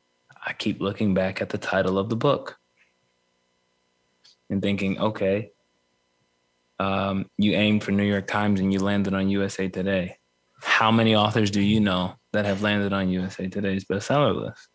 [0.45, 2.57] I keep looking back at the title of the book
[4.49, 5.51] and thinking, okay,
[6.79, 10.17] um, you aimed for New York Times and you landed on USA Today.
[10.61, 14.67] How many authors do you know that have landed on USA Today's bestseller list?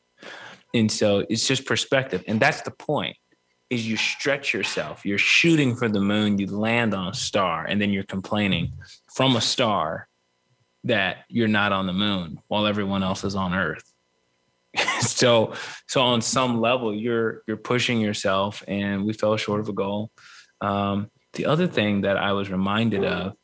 [0.72, 2.22] And so it's just perspective.
[2.28, 3.16] And that's the point
[3.70, 5.04] is you stretch yourself.
[5.04, 8.72] You're shooting for the moon, you land on a star, and then you're complaining
[9.12, 10.08] from a star
[10.84, 13.92] that you're not on the moon while everyone else is on Earth.
[15.00, 15.54] so
[15.86, 20.10] so on some level you're you're pushing yourself and we fell short of a goal.
[20.60, 23.34] Um, the other thing that i was reminded of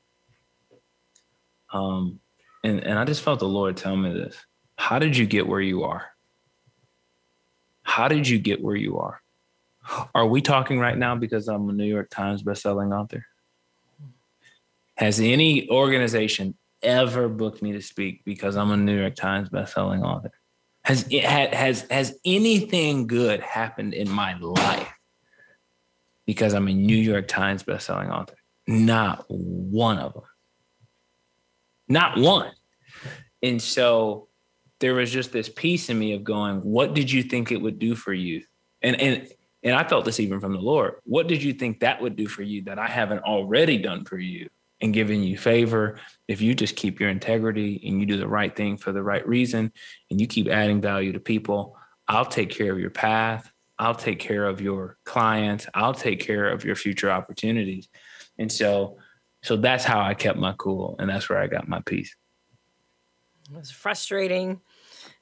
[1.73, 2.21] um,
[2.65, 4.37] and, and i just felt the lord tell me this.
[4.77, 6.07] How did you get where you are?
[7.83, 9.21] How did you get where you are?
[10.15, 13.25] Are we talking right now because i'm a new york times bestselling author?
[14.97, 20.03] Has any organization ever booked me to speak because i'm a new york times bestselling
[20.03, 20.33] author
[20.85, 24.89] has has has anything good happened in my life
[26.27, 28.37] because I'm a New York Times bestselling author?
[28.67, 30.23] Not one of them.
[31.89, 32.53] Not one.
[33.43, 34.29] And so
[34.81, 37.79] there was just this piece in me of going, what did you think it would
[37.79, 38.43] do for you?
[38.83, 39.29] And and
[39.63, 40.95] and I felt this even from the Lord.
[41.05, 44.19] What did you think that would do for you that I haven't already done for
[44.19, 44.49] you?
[44.83, 45.99] and giving you favor,
[46.33, 49.27] if you just keep your integrity and you do the right thing for the right
[49.29, 49.71] reason
[50.11, 51.77] and you keep adding value to people,
[52.09, 53.53] I'll take care of your path.
[53.79, 55.67] I'll take care of your clients.
[55.75, 57.87] I'll take care of your future opportunities.
[58.39, 58.97] And so,
[59.43, 62.17] so that's how I kept my cool and that's where I got my peace.
[63.51, 64.63] It was frustrating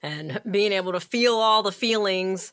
[0.04, 2.52] and being able to feel all the feelings,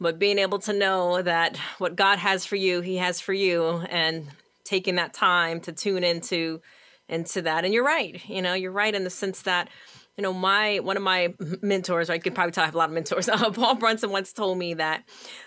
[0.00, 3.84] but being able to know that what God has for you, He has for you.
[3.88, 4.30] And
[4.64, 6.60] taking that time to tune into
[7.08, 7.64] into that.
[7.64, 8.20] And you're right.
[8.28, 9.68] You know, you're right in the sense that
[10.16, 12.88] you know, my one of my mentors, I could probably tell I have a lot
[12.88, 13.28] of mentors.
[13.34, 15.02] Uh, Paul Brunson once told me that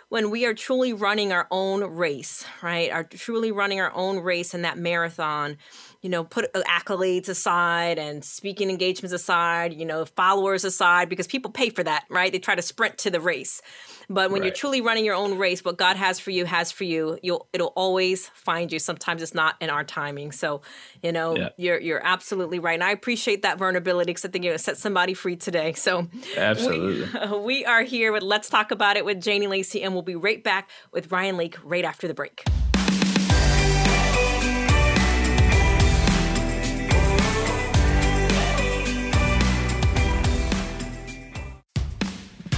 [0.10, 4.54] when we are truly running our own race, right, are truly running our own race
[4.54, 5.58] in that marathon,
[6.02, 11.28] you know, put uh, accolades aside and speaking engagements aside, you know, followers aside, because
[11.28, 12.32] people pay for that, right?
[12.32, 13.62] They try to sprint to the race.
[14.10, 14.48] But when right.
[14.48, 17.20] you're truly running your own race, what God has for you has for you.
[17.22, 18.80] You'll it'll always find you.
[18.80, 20.32] Sometimes it's not in our timing.
[20.32, 20.62] So,
[21.04, 21.50] you know, yeah.
[21.58, 22.76] you're you're absolutely right.
[22.76, 25.74] And I appreciate that vulnerability because I think you're gonna set somebody free today.
[25.74, 26.08] So
[26.38, 27.08] absolutely.
[27.32, 30.16] We, we are here with Let's Talk About It with Janie Lacey, and we'll be
[30.16, 32.46] right back with Ryan Lake right after the break.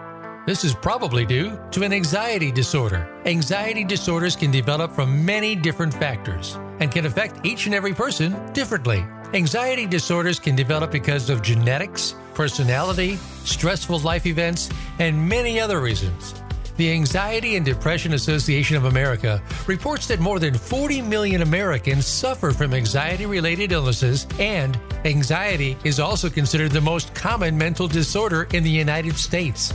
[0.45, 3.09] This is probably due to an anxiety disorder.
[3.25, 8.51] Anxiety disorders can develop from many different factors and can affect each and every person
[8.51, 9.05] differently.
[9.33, 16.33] Anxiety disorders can develop because of genetics, personality, stressful life events, and many other reasons.
[16.75, 22.51] The Anxiety and Depression Association of America reports that more than 40 million Americans suffer
[22.51, 28.63] from anxiety related illnesses, and anxiety is also considered the most common mental disorder in
[28.63, 29.73] the United States.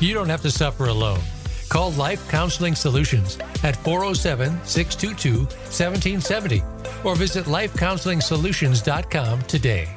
[0.00, 1.20] You don't have to suffer alone.
[1.68, 6.62] Call Life Counseling Solutions at 407 622 1770
[7.04, 9.88] or visit lifecounseling.solutions.com today.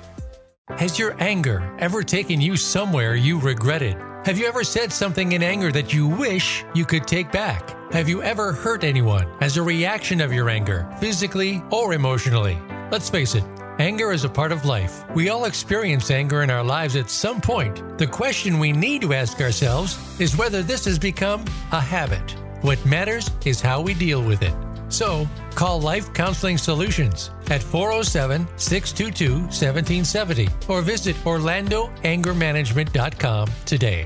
[0.78, 3.98] Has your anger ever taken you somewhere you regretted?
[4.26, 7.76] Have you ever said something in anger that you wish you could take back?
[7.92, 12.58] Have you ever hurt anyone as a reaction of your anger, physically or emotionally?
[12.92, 13.44] Let's face it,
[13.80, 15.04] anger is a part of life.
[15.16, 17.98] We all experience anger in our lives at some point.
[17.98, 22.36] The question we need to ask ourselves is whether this has become a habit.
[22.62, 24.54] What matters is how we deal with it.
[24.90, 34.06] So, call Life Counseling Solutions at 407 622 1770 or visit OrlandoAngerManagement.com today.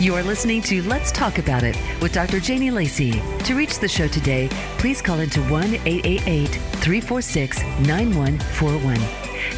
[0.00, 2.40] You are listening to Let's Talk About It with Dr.
[2.40, 3.20] Janie Lacey.
[3.44, 8.98] To reach the show today, please call into 1 888 346 9141.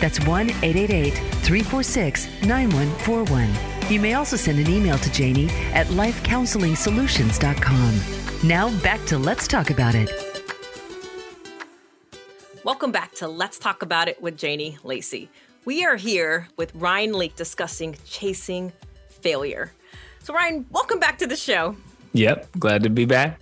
[0.00, 3.54] That's 1 888 346 9141.
[3.88, 8.48] You may also send an email to Janie at lifecounseling.solutions.com.
[8.48, 10.10] Now back to Let's Talk About It.
[12.64, 15.30] Welcome back to Let's Talk About It with Janie Lacey.
[15.64, 18.72] We are here with Ryan Leak discussing chasing
[19.08, 19.70] failure.
[20.22, 21.74] So, Ryan, welcome back to the show.
[22.12, 23.40] Yep, glad to be back.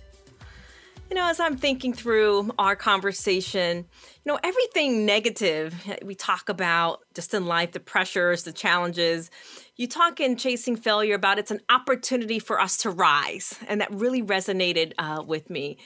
[1.11, 3.85] You know, as I'm thinking through our conversation,
[4.23, 9.29] you know, everything negative we talk about just in life, the pressures, the challenges,
[9.75, 13.59] you talk in Chasing Failure about it's an opportunity for us to rise.
[13.67, 15.77] And that really resonated uh, with me.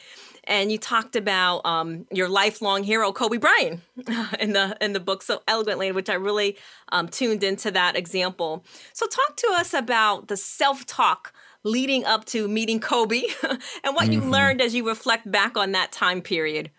[0.48, 3.82] And you talked about um, your lifelong hero, Kobe Bryant,
[4.40, 6.58] in the in the book so eloquently, which I really
[6.92, 8.64] um, tuned into that example.
[8.94, 14.06] So, talk to us about the self talk leading up to meeting Kobe and what
[14.06, 14.12] mm-hmm.
[14.14, 16.72] you learned as you reflect back on that time period.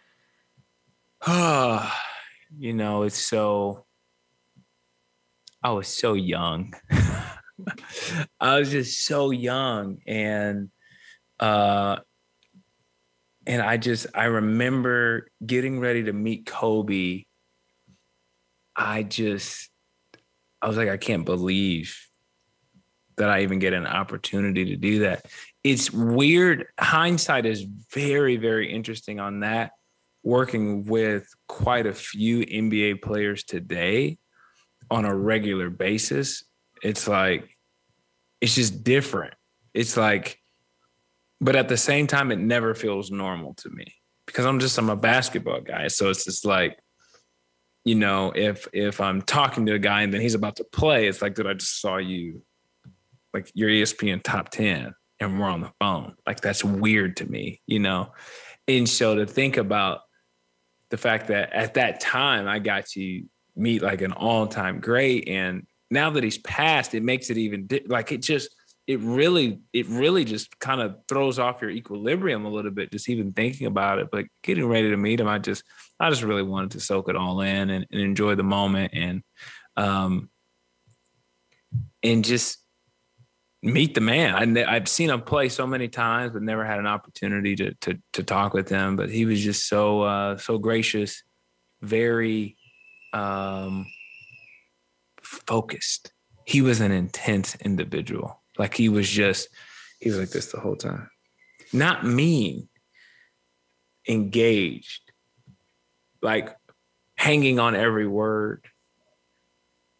[1.26, 3.84] you know, it's so.
[5.62, 6.74] I was so young.
[8.40, 10.70] I was just so young, and
[11.40, 11.96] uh,
[13.46, 17.24] and I just I remember getting ready to meet Kobe.
[18.74, 19.70] I just
[20.60, 21.96] I was like, I can't believe
[23.16, 25.26] that I even get an opportunity to do that.
[25.64, 26.66] It's weird.
[26.78, 29.72] Hindsight is very, very interesting on that.
[30.22, 34.18] Working with quite a few NBA players today
[34.90, 36.44] on a regular basis,
[36.82, 37.56] it's like,
[38.40, 39.34] it's just different.
[39.72, 40.38] It's like
[41.40, 43.86] but at the same time, it never feels normal to me
[44.26, 45.88] because I'm just I'm a basketball guy.
[45.88, 46.78] So it's just like,
[47.84, 51.06] you know, if if I'm talking to a guy and then he's about to play,
[51.06, 52.42] it's like, dude, I just saw you,
[53.32, 56.14] like your ESPN top ten, and we're on the phone.
[56.26, 58.12] Like that's weird to me, you know.
[58.68, 60.00] And so to think about
[60.90, 63.22] the fact that at that time I got to
[63.54, 68.10] meet like an all-time great, and now that he's passed, it makes it even like
[68.10, 68.54] it just
[68.86, 73.08] it really it really just kind of throws off your equilibrium a little bit just
[73.08, 75.64] even thinking about it but getting ready to meet him i just
[75.98, 79.22] i just really wanted to soak it all in and, and enjoy the moment and
[79.76, 80.30] um
[82.02, 82.58] and just
[83.62, 84.58] meet the man.
[84.58, 87.98] I, i've seen him play so many times but never had an opportunity to to
[88.12, 91.22] to talk with him but he was just so uh so gracious
[91.82, 92.56] very
[93.12, 93.86] um
[95.26, 96.12] focused.
[96.44, 99.48] He was an intense individual like he was just,
[100.00, 101.08] he was like this the whole time.
[101.72, 102.68] Not mean,
[104.08, 105.12] engaged,
[106.22, 106.54] like
[107.16, 108.64] hanging on every word.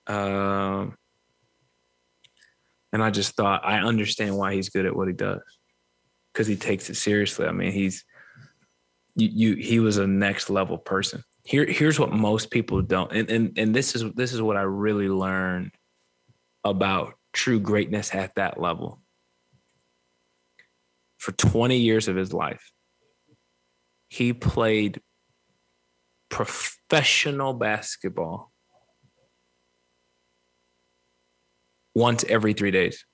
[0.07, 0.97] Um,
[2.93, 5.43] and I just thought, I understand why he's good at what he does
[6.33, 7.47] because he takes it seriously.
[7.47, 8.05] I mean, he's,
[9.17, 11.23] you, you, he was a next level person.
[11.45, 14.63] Here, here's what most people don't, and, and and this is this is what I
[14.63, 15.71] really learned
[16.65, 19.01] about true greatness at that level.
[21.19, 22.73] For 20 years of his life,
[24.09, 25.01] he played
[26.31, 28.53] professional basketball
[31.95, 33.05] once every three days.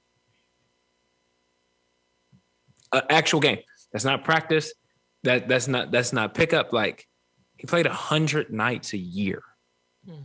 [2.93, 3.59] An actual game.
[3.93, 4.73] That's not practice.
[5.25, 6.73] That that's not that's not pickup.
[6.73, 7.07] Like
[7.57, 9.43] he played a hundred nights a year.
[10.05, 10.25] Hmm.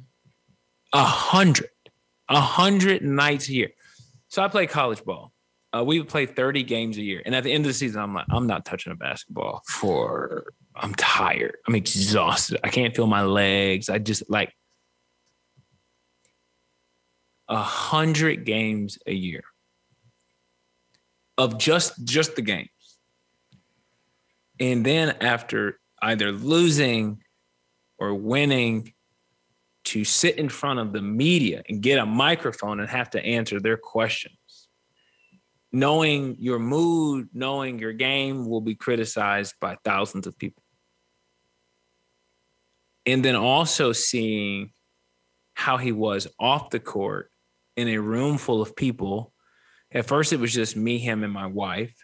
[0.94, 1.70] A hundred,
[2.30, 3.70] a hundred nights a year.
[4.30, 5.32] So I play college ball.
[5.74, 7.22] Uh, we would play 30 games a year.
[7.26, 10.54] And at the end of the season, I'm like, I'm not touching a basketball for,
[10.76, 11.58] I'm tired.
[11.68, 12.60] I'm exhausted.
[12.64, 13.90] I can't feel my legs.
[13.90, 14.54] I just like
[17.50, 19.44] a hundred games a year
[21.38, 22.70] of just, just the games.
[24.60, 27.22] And then after either losing
[28.00, 28.94] or winning
[29.88, 33.60] to sit in front of the media and get a microphone and have to answer
[33.62, 34.68] their questions.
[35.72, 40.62] Knowing your mood, knowing your game will be criticized by thousands of people.
[43.06, 44.72] And then also seeing
[45.54, 47.32] how he was off the court
[47.78, 49.32] in a room full of people.
[49.92, 51.96] At first, it was just me, him, and my wife.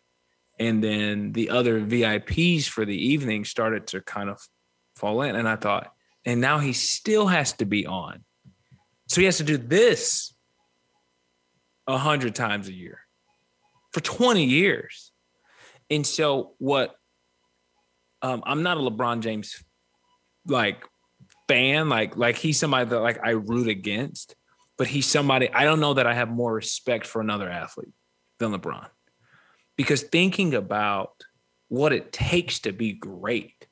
[0.58, 4.40] And then the other VIPs for the evening started to kind of
[4.96, 5.36] fall in.
[5.36, 5.92] And I thought,
[6.26, 8.24] and now he still has to be on.
[9.08, 10.34] So he has to do this
[11.88, 13.00] a hundred times a year
[13.92, 15.12] for 20 years.
[15.90, 16.96] And so what
[18.22, 19.64] um, I'm not a LeBron James
[20.48, 20.84] like
[21.48, 24.36] fan, like like he's somebody that like I root against,
[24.78, 27.94] but he's somebody I don't know that I have more respect for another athlete
[28.40, 28.88] than LeBron.
[29.76, 31.12] Because thinking about
[31.68, 33.63] what it takes to be great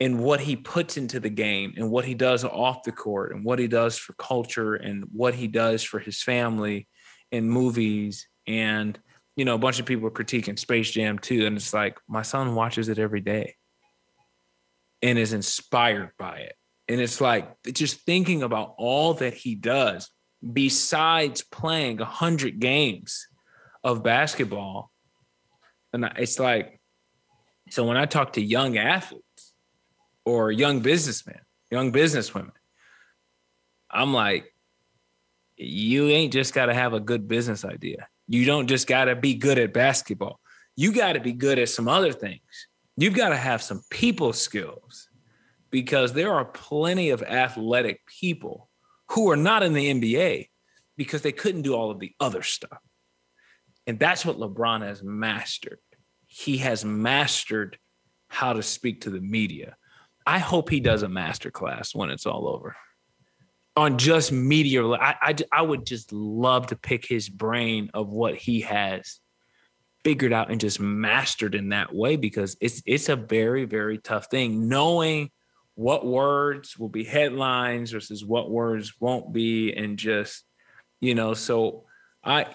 [0.00, 3.44] and what he puts into the game and what he does off the court and
[3.44, 6.88] what he does for culture and what he does for his family
[7.30, 8.26] and movies.
[8.46, 8.98] And
[9.36, 12.22] you know a bunch of people are critiquing Space Jam 2 and it's like my
[12.22, 13.54] son watches it every day
[15.02, 16.56] and is inspired by it.
[16.88, 20.10] And it's like just thinking about all that he does
[20.52, 23.28] besides playing 100 games
[23.84, 24.90] of basketball.
[25.92, 26.80] And it's like
[27.68, 29.24] so when i talk to young athletes
[30.24, 31.40] or young businessmen,
[31.70, 32.52] young businesswomen.
[33.90, 34.54] I'm like,
[35.56, 38.08] you ain't just got to have a good business idea.
[38.28, 40.40] You don't just got to be good at basketball.
[40.76, 42.40] You got to be good at some other things.
[42.96, 45.08] You've got to have some people skills
[45.70, 48.68] because there are plenty of athletic people
[49.10, 50.48] who are not in the NBA
[50.96, 52.78] because they couldn't do all of the other stuff.
[53.86, 55.78] And that's what LeBron has mastered.
[56.26, 57.78] He has mastered
[58.28, 59.76] how to speak to the media.
[60.26, 62.76] I hope he does a master class when it's all over
[63.76, 64.86] on just media.
[64.86, 69.20] I, I, I would just love to pick his brain of what he has
[70.04, 74.28] figured out and just mastered in that way because it's it's a very very tough
[74.30, 75.30] thing knowing
[75.74, 80.44] what words will be headlines versus what words won't be and just
[81.00, 81.84] you know so
[82.24, 82.46] i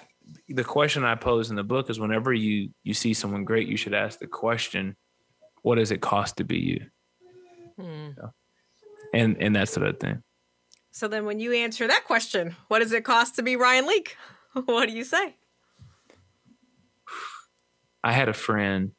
[0.50, 3.78] the question i pose in the book is whenever you you see someone great you
[3.78, 4.96] should ask the question
[5.62, 6.86] what does it cost to be you
[7.80, 8.10] Hmm.
[9.14, 10.24] And and that sort of thing.
[10.92, 14.16] So then when you answer that question, what does it cost to be Ryan Leak?
[14.66, 15.36] what do you say?
[18.04, 18.92] I had a friend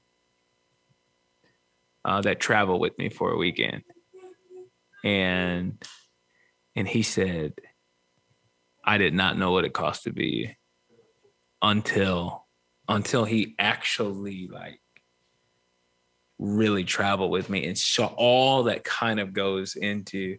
[2.05, 3.83] uh, that traveled with me for a weekend,
[5.05, 5.83] and
[6.75, 7.55] and he said,
[8.85, 10.57] "I did not know what it cost to be
[11.63, 12.47] until
[12.89, 14.81] until he actually like
[16.39, 17.67] really travel with me.
[17.67, 20.37] And saw all that kind of goes into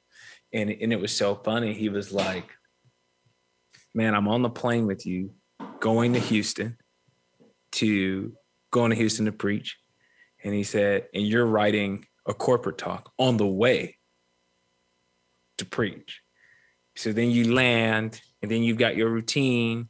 [0.54, 1.74] and, and it was so funny.
[1.74, 2.52] He was like
[3.98, 5.32] man i'm on the plane with you
[5.80, 6.78] going to houston
[7.72, 8.32] to
[8.72, 9.78] going to houston to preach.
[10.44, 13.98] And he said and you're writing a corporate talk on the way
[15.58, 16.22] to preach.
[16.96, 19.90] So then you land and then you've got your routine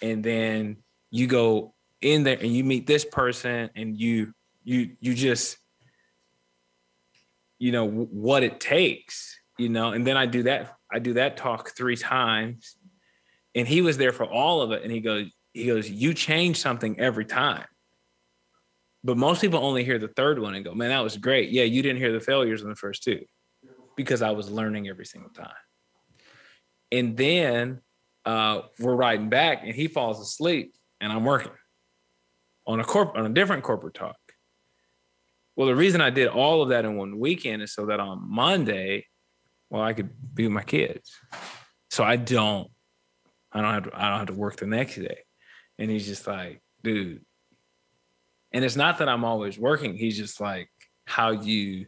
[0.00, 0.76] and then
[1.10, 4.32] you go in there and you meet this person and you
[4.64, 5.58] you you just
[7.58, 9.92] you know what it takes you know?
[9.92, 12.76] And then i do that i do that talk three times
[13.54, 16.56] and he was there for all of it and he goes he goes you change
[16.58, 17.64] something every time.
[19.04, 21.50] But most people only hear the third one and go man that was great.
[21.50, 23.24] Yeah you didn't hear the failures in the first two
[23.96, 25.52] because i was learning every single time.
[26.90, 27.80] And then
[28.24, 31.52] uh, we're riding back and he falls asleep and i'm working
[32.66, 34.16] on a corp on a different corporate talk
[35.56, 38.28] well, the reason I did all of that in one weekend is so that on
[38.28, 39.06] Monday,
[39.70, 41.12] well, I could be with my kids.
[41.90, 42.68] So I don't,
[43.52, 45.18] I don't have to, I don't have to work the next day.
[45.78, 47.24] And he's just like, dude.
[48.52, 49.94] And it's not that I'm always working.
[49.96, 50.68] He's just like,
[51.06, 51.86] how you,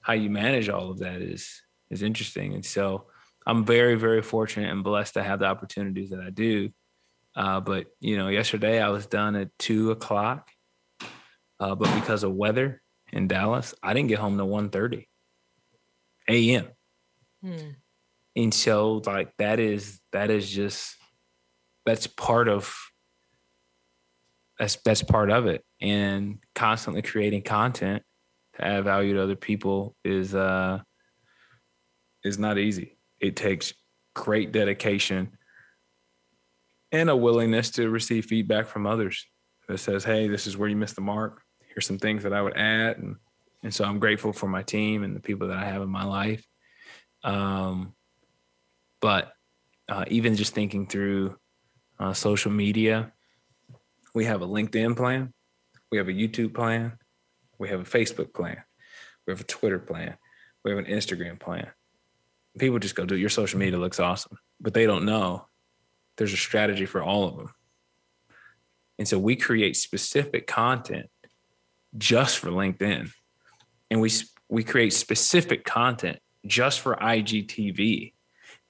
[0.00, 2.54] how you manage all of that is is interesting.
[2.54, 3.06] And so
[3.46, 6.70] I'm very, very fortunate and blessed to have the opportunities that I do.
[7.34, 10.50] Uh, but you know, yesterday I was done at two o'clock.
[11.58, 12.82] Uh, but because of weather,
[13.12, 15.06] in Dallas, I didn't get home to 1.30
[16.28, 16.66] a.m.
[17.42, 17.70] Hmm.
[18.34, 20.96] And so like that is that is just
[21.86, 22.74] that's part of
[24.58, 25.64] that's that's part of it.
[25.80, 28.02] And constantly creating content
[28.56, 30.80] to add value to other people is uh
[32.24, 32.98] is not easy.
[33.20, 33.72] It takes
[34.14, 35.36] great dedication
[36.92, 39.26] and a willingness to receive feedback from others
[39.68, 41.42] that says, hey, this is where you missed the mark
[41.76, 42.96] here's some things that I would add.
[42.96, 43.16] And,
[43.62, 46.04] and so I'm grateful for my team and the people that I have in my
[46.04, 46.44] life.
[47.22, 47.94] Um,
[49.00, 49.32] but
[49.88, 51.36] uh, even just thinking through
[51.98, 53.12] uh, social media,
[54.14, 55.34] we have a LinkedIn plan,
[55.92, 56.98] we have a YouTube plan,
[57.58, 58.56] we have a Facebook plan,
[59.26, 60.16] we have a Twitter plan,
[60.64, 61.68] we have an Instagram plan,
[62.58, 64.38] people just go, dude, your social media looks awesome.
[64.60, 65.46] But they don't know
[66.16, 67.50] there's a strategy for all of them.
[68.98, 71.10] And so we create specific content
[71.98, 73.10] just for LinkedIn.
[73.90, 74.10] And we
[74.48, 78.12] we create specific content just for IGTV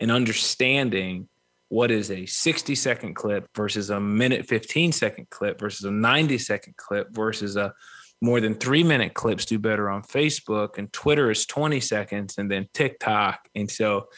[0.01, 1.29] and understanding
[1.69, 6.39] what is a 60 second clip versus a minute 15 second clip versus a 90
[6.39, 7.75] second clip versus a
[8.23, 12.51] more than three minute clips do better on Facebook and Twitter is 20 seconds and
[12.51, 13.41] then TikTok.
[13.55, 14.09] And so,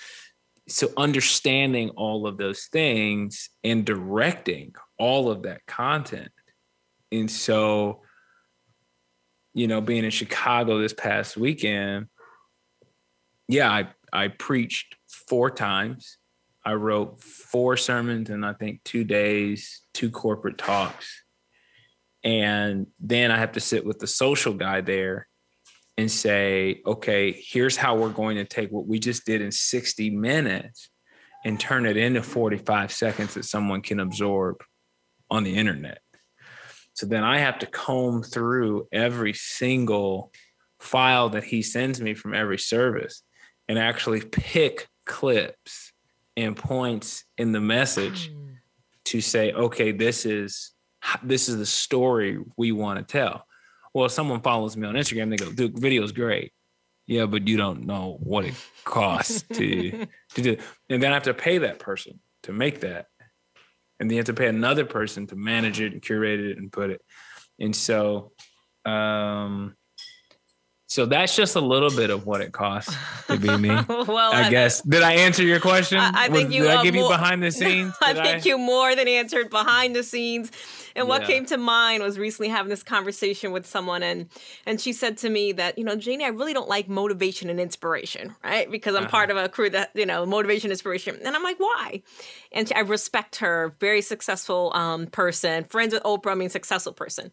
[0.68, 6.30] so understanding all of those things and directing all of that content.
[7.10, 8.02] And so,
[9.58, 12.06] you know, being in Chicago this past weekend,
[13.48, 14.96] yeah, I, I preached
[15.28, 16.18] four times.
[16.64, 21.24] I wrote four sermons in I think two days, two corporate talks
[22.24, 25.28] and then I have to sit with the social guy there
[25.96, 30.10] and say, okay, here's how we're going to take what we just did in 60
[30.10, 30.90] minutes
[31.44, 34.62] and turn it into 45 seconds that someone can absorb
[35.30, 36.00] on the internet.
[36.98, 40.32] So then I have to comb through every single
[40.80, 43.22] file that he sends me from every service
[43.68, 45.92] and actually pick clips
[46.36, 48.32] and points in the message
[49.04, 50.72] to say, okay, this is
[51.22, 53.44] this is the story we want to tell.
[53.94, 56.52] Well, if someone follows me on Instagram, they go, "Dude, video's great."
[57.06, 60.56] Yeah, but you don't know what it costs to to do,
[60.90, 63.06] and then I have to pay that person to make that,
[63.98, 66.72] and then you have to pay another person to manage it and curate it and
[66.72, 67.00] put it.
[67.58, 68.32] And so,
[68.84, 69.74] um,
[70.88, 73.68] so that's just a little bit of what it costs to be me.
[73.88, 74.80] well, I, I guess.
[74.80, 75.98] Did I answer your question?
[75.98, 76.62] I, I think Was, you.
[76.62, 77.94] Did I give more, you behind the scenes?
[78.00, 80.50] I think you more than answered behind the scenes.
[80.96, 81.26] And what yeah.
[81.28, 84.28] came to mind was recently having this conversation with someone, and
[84.66, 87.60] and she said to me that you know, Janie, I really don't like motivation and
[87.60, 88.68] inspiration, right?
[88.68, 89.10] Because I'm uh-huh.
[89.10, 92.02] part of a crew that you know, motivation, inspiration, and I'm like, why?
[92.50, 97.30] And I respect her, very successful um, person, friends with Oprah, I mean, successful person.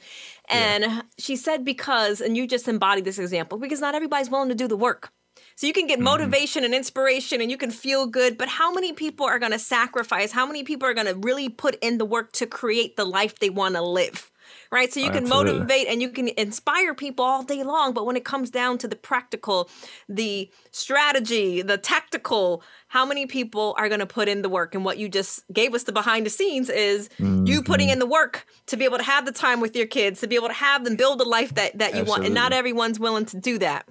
[0.50, 1.02] And yeah.
[1.18, 4.68] she said because, and you just embodied this example, because not everybody's willing to do
[4.68, 5.12] the work.
[5.56, 6.06] So you can get mm-hmm.
[6.06, 6.66] motivation mm-hmm.
[6.66, 10.32] and inspiration and you can feel good, but how many people are going to sacrifice?
[10.32, 13.40] How many people are going to really put in the work to create the life
[13.40, 14.32] they want to live?
[14.76, 14.92] Right?
[14.92, 15.54] So you can Absolutely.
[15.54, 18.90] motivate and you can inspire people all day long, but when it comes down to
[18.90, 19.70] the practical,
[20.10, 24.76] the strategy, the tactical, how many people are going to put in the work?
[24.76, 27.46] And what you just gave us the behind the scenes is mm-hmm.
[27.46, 30.20] you putting in the work to be able to have the time with your kids,
[30.20, 32.10] to be able to have them build the life that, that you Absolutely.
[32.10, 32.26] want.
[32.26, 33.88] And not everyone's willing to do that.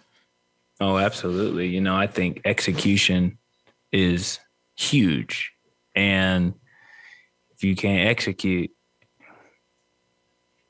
[0.83, 1.69] Oh, absolutely.
[1.69, 3.39] You know, I think execution
[3.91, 4.39] is
[4.77, 5.51] huge.
[5.95, 6.53] And
[7.55, 8.71] if you can't execute,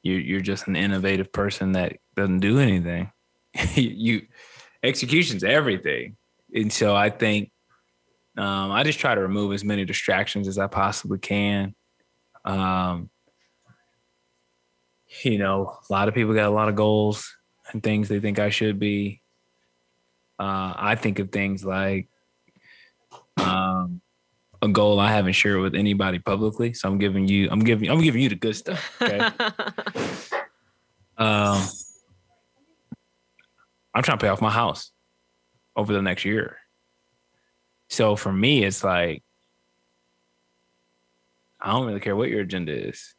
[0.05, 3.11] you're you're just an innovative person that doesn't do anything.
[3.75, 4.27] you
[4.83, 6.17] execution's everything.
[6.55, 7.51] And so I think
[8.37, 11.75] um, I just try to remove as many distractions as I possibly can.
[12.45, 13.11] Um,
[15.23, 17.35] you know, a lot of people got a lot of goals
[17.73, 19.23] and things they think I should be
[20.39, 22.09] uh, I think of things like
[23.37, 24.01] um,
[24.65, 26.73] a goal I haven't shared with anybody publicly.
[26.73, 28.97] So I'm giving you, I'm giving, I'm giving you the good stuff.
[29.01, 29.19] Okay.
[31.19, 31.63] um,
[33.95, 34.91] I'm trying to pay off my house
[35.77, 36.59] over the next year.
[37.89, 39.23] So for me, it's like
[41.61, 43.15] I don't really care what your agenda is.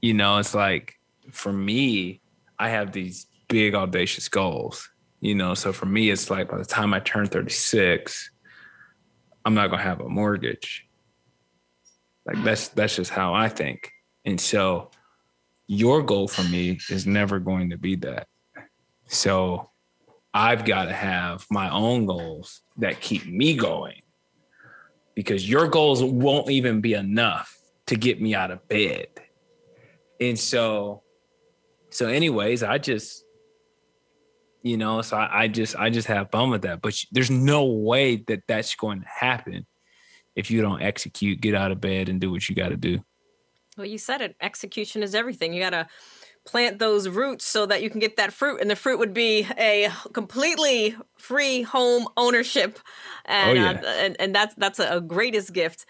[0.00, 0.94] You know, it's like
[1.30, 2.20] for me,
[2.58, 4.88] I have these big audacious goals
[5.24, 8.30] you know so for me it's like by the time i turn 36
[9.44, 10.86] i'm not to have a mortgage.
[12.26, 13.90] Like that's that's just how i think.
[14.24, 14.90] And so
[15.66, 18.28] your goal for me is never going to be that.
[19.06, 19.70] So
[20.32, 24.02] i've got to have my own goals that keep me going
[25.14, 29.06] because your goals won't even be enough to get me out of bed.
[30.20, 31.02] And so
[31.90, 33.23] so anyways i just
[34.64, 37.64] you know so I, I, just i just have fun with that but there's no
[37.66, 39.66] way that that's going to happen
[40.36, 43.04] if you don't execute get out of bed and do what you got to do.
[43.76, 45.52] Well you said it execution is everything.
[45.52, 45.86] You got to
[46.46, 49.46] plant those roots so that you can get that fruit and the fruit would be
[49.58, 52.78] a completely free home ownership.
[53.24, 53.70] And oh, yeah.
[53.70, 55.86] uh, and, and that's that's a greatest gift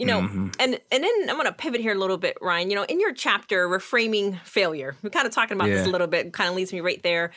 [0.00, 0.48] you know mm-hmm.
[0.58, 2.98] and and then i'm going to pivot here a little bit ryan you know in
[2.98, 5.76] your chapter reframing failure we're kind of talking about yeah.
[5.76, 7.30] this a little bit kind of leads me right there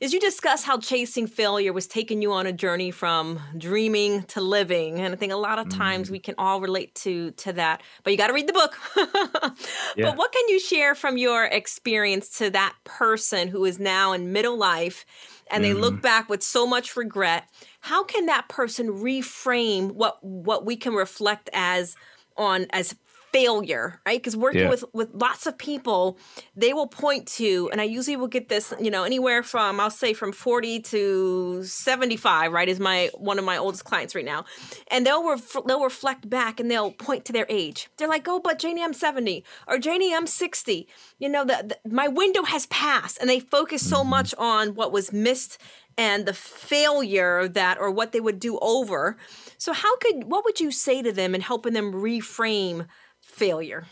[0.00, 4.42] is you discuss how chasing failure was taking you on a journey from dreaming to
[4.42, 6.12] living and i think a lot of times mm-hmm.
[6.12, 8.76] we can all relate to to that but you got to read the book
[9.96, 10.10] yeah.
[10.10, 14.30] but what can you share from your experience to that person who is now in
[14.30, 15.06] middle life
[15.50, 15.80] and they mm.
[15.80, 17.48] look back with so much regret
[17.80, 21.96] how can that person reframe what what we can reflect as
[22.36, 22.94] on as
[23.32, 24.18] failure, right?
[24.18, 24.70] Because working yeah.
[24.70, 26.18] with with lots of people,
[26.56, 29.90] they will point to, and I usually will get this, you know, anywhere from I'll
[29.90, 32.68] say from forty to seventy five, right?
[32.68, 34.44] Is my one of my oldest clients right now,
[34.88, 37.88] and they'll ref, they'll reflect back and they'll point to their age.
[37.96, 40.88] They're like, "Oh, but Janie, I'm seventy, or Janie, I'm sixty.
[41.18, 44.10] You know, that my window has passed," and they focus so mm-hmm.
[44.10, 45.58] much on what was missed
[45.96, 49.16] and the failure that or what they would do over.
[49.60, 52.86] So how could what would you say to them in helping them reframe
[53.20, 53.84] failure?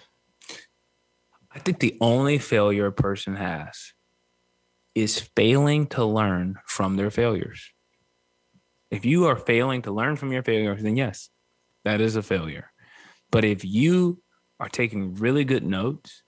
[1.55, 3.93] I think the only failure a person has
[4.95, 7.71] is failing to learn from their failures.
[8.91, 11.29] If you are failing to learn from your failures, then yes,
[11.85, 12.73] that is a failure.
[13.31, 14.23] But if you
[14.59, 16.23] are taking really good notes,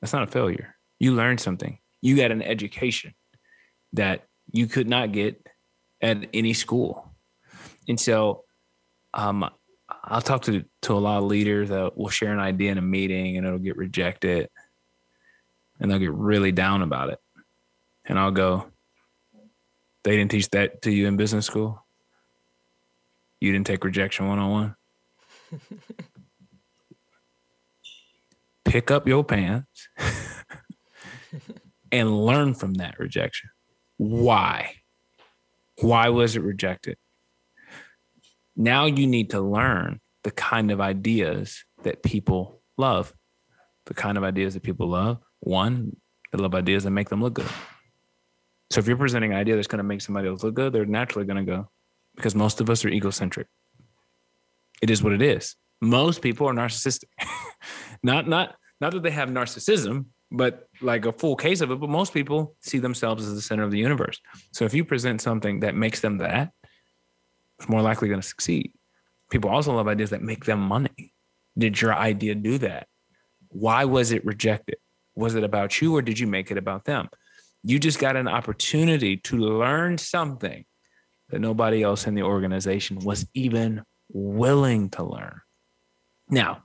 [0.00, 0.76] that's not a failure.
[0.98, 1.78] You learned something.
[2.00, 3.12] You got an education
[3.92, 5.46] that you could not get
[6.00, 7.14] at any school.
[7.86, 8.44] And so
[9.14, 9.48] um,
[10.04, 12.82] I'll talk to to a lot of leaders that will share an idea in a
[12.82, 14.48] meeting and it'll get rejected,
[15.80, 17.18] and they'll get really down about it.
[18.04, 18.70] And I'll go,
[20.04, 21.84] "They didn't teach that to you in business school.
[23.40, 24.76] You didn't take rejection one on one.
[28.64, 29.88] Pick up your pants
[31.92, 33.50] and learn from that rejection.
[33.96, 34.74] Why?
[35.80, 36.98] Why was it rejected?
[38.58, 43.14] Now you need to learn the kind of ideas that people love.
[43.86, 45.18] The kind of ideas that people love.
[45.40, 45.96] One,
[46.32, 47.48] they love ideas that make them look good.
[48.70, 50.84] So if you're presenting an idea that's going to make somebody else look good, they're
[50.84, 51.70] naturally going to go
[52.16, 53.46] because most of us are egocentric.
[54.82, 55.54] It is what it is.
[55.80, 57.04] Most people are narcissistic.
[58.02, 61.80] not not not that they have narcissism, but like a full case of it.
[61.80, 64.20] But most people see themselves as the center of the universe.
[64.52, 66.52] So if you present something that makes them that,
[67.60, 68.72] is more likely going to succeed.
[69.30, 71.12] People also love ideas that make them money.
[71.56, 72.86] Did your idea do that?
[73.48, 74.76] Why was it rejected?
[75.14, 77.08] Was it about you or did you make it about them?
[77.62, 80.64] You just got an opportunity to learn something
[81.30, 85.40] that nobody else in the organization was even willing to learn.
[86.30, 86.62] Now,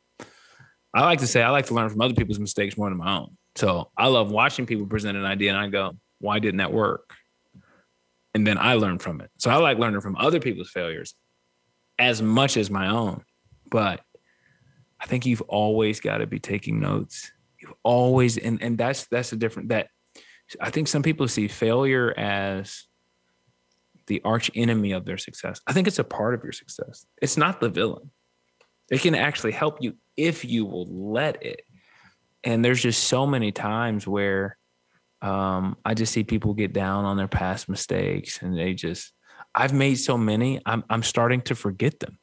[0.93, 3.17] I like to say I like to learn from other people's mistakes more than my
[3.17, 3.37] own.
[3.55, 7.13] So I love watching people present an idea and I go, why didn't that work?
[8.33, 9.29] And then I learn from it.
[9.37, 11.15] So I like learning from other people's failures
[11.99, 13.23] as much as my own.
[13.69, 14.01] But
[14.99, 17.31] I think you've always got to be taking notes.
[17.59, 19.87] You've always and and that's that's a different that
[20.59, 22.85] I think some people see failure as
[24.07, 25.61] the arch enemy of their success.
[25.65, 27.05] I think it's a part of your success.
[27.21, 28.11] It's not the villain.
[28.91, 31.61] It can actually help you if you will let it.
[32.43, 34.57] And there's just so many times where
[35.23, 39.13] um, I just see people get down on their past mistakes and they just,
[39.55, 42.19] I've made so many, I'm, I'm starting to forget them.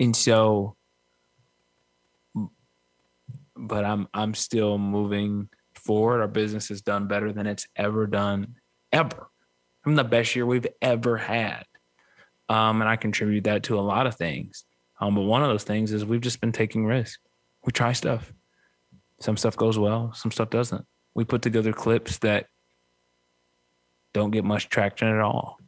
[0.00, 0.76] And so,
[3.54, 6.20] but I'm, I'm still moving forward.
[6.20, 8.56] Our business has done better than it's ever done,
[8.92, 9.28] ever.
[9.86, 11.62] I'm the best year we've ever had.
[12.48, 14.64] Um, and I contribute that to a lot of things.
[15.00, 17.18] Um, but one of those things is we've just been taking risks.
[17.64, 18.32] We try stuff.
[19.20, 20.84] Some stuff goes well, some stuff doesn't
[21.16, 22.46] we put together clips that
[24.12, 25.58] don't get much traction at all.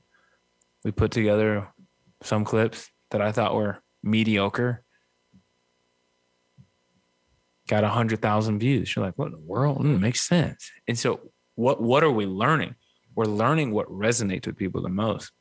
[0.85, 1.69] We put together
[2.23, 4.85] some clips that I thought were mediocre.
[7.67, 8.95] Got a hundred thousand views.
[8.95, 9.79] You're like, what in the world?
[9.81, 10.71] Mm, makes sense.
[10.87, 12.75] And so, what what are we learning?
[13.15, 15.33] We're learning what resonates with people the most.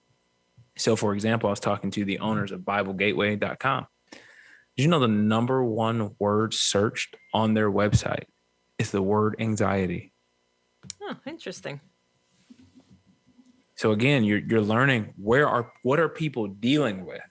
[0.78, 3.88] So, for example, I was talking to the owners of BibleGateway.com.
[4.12, 8.26] Did you know the number one word searched on their website
[8.80, 10.14] is the word anxiety.
[11.02, 11.82] Oh, interesting.
[13.76, 17.22] So again, you're you're learning where are what are people dealing with,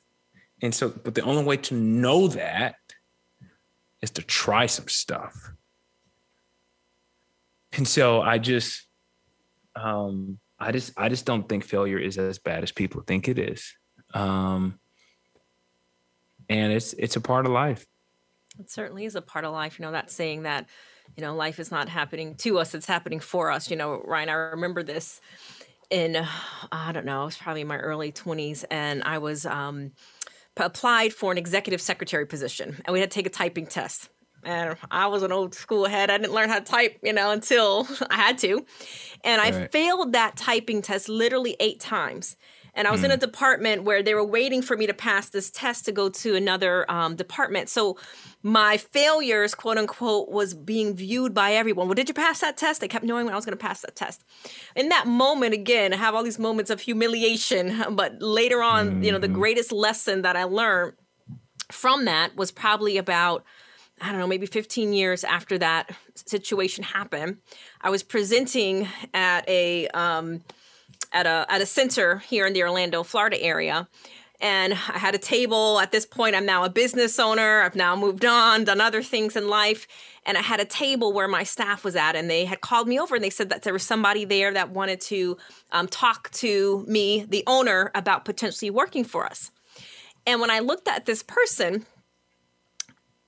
[0.62, 2.76] and so but the only way to know that
[4.00, 5.52] is to try some stuff.
[7.72, 8.86] And so I just,
[9.74, 13.38] um, I just I just don't think failure is as bad as people think it
[13.38, 13.74] is,
[14.14, 14.78] um,
[16.48, 17.84] and it's it's a part of life.
[18.58, 19.78] It certainly is a part of life.
[19.78, 20.68] You know that saying that
[21.16, 24.28] you know life is not happening to us it's happening for us you know ryan
[24.28, 25.20] i remember this
[25.90, 26.26] in
[26.72, 29.92] i don't know it was probably my early 20s and i was um,
[30.56, 34.08] applied for an executive secretary position and we had to take a typing test
[34.46, 36.08] and I was an old school head.
[36.08, 38.64] I didn't learn how to type, you know, until I had to.
[39.24, 39.72] And I right.
[39.72, 42.36] failed that typing test literally eight times.
[42.76, 43.06] And I was mm.
[43.06, 46.10] in a department where they were waiting for me to pass this test to go
[46.10, 47.70] to another um, department.
[47.70, 47.98] So
[48.42, 51.88] my failures, quote unquote, was being viewed by everyone.
[51.88, 52.82] Well, did you pass that test?
[52.82, 54.22] They kept knowing when I was going to pass that test.
[54.76, 57.84] In that moment, again, I have all these moments of humiliation.
[57.96, 59.04] But later on, mm.
[59.04, 59.36] you know, the mm-hmm.
[59.36, 60.94] greatest lesson that I learned
[61.72, 63.42] from that was probably about
[64.00, 67.38] I don't know, maybe 15 years after that situation happened,
[67.80, 70.42] I was presenting at a um,
[71.12, 73.88] at a at a center here in the Orlando, Florida area.
[74.38, 75.80] And I had a table.
[75.80, 77.62] At this point, I'm now a business owner.
[77.62, 79.86] I've now moved on, done other things in life.
[80.26, 83.00] And I had a table where my staff was at, and they had called me
[83.00, 85.38] over and they said that there was somebody there that wanted to
[85.72, 89.50] um, talk to me, the owner, about potentially working for us.
[90.26, 91.86] And when I looked at this person,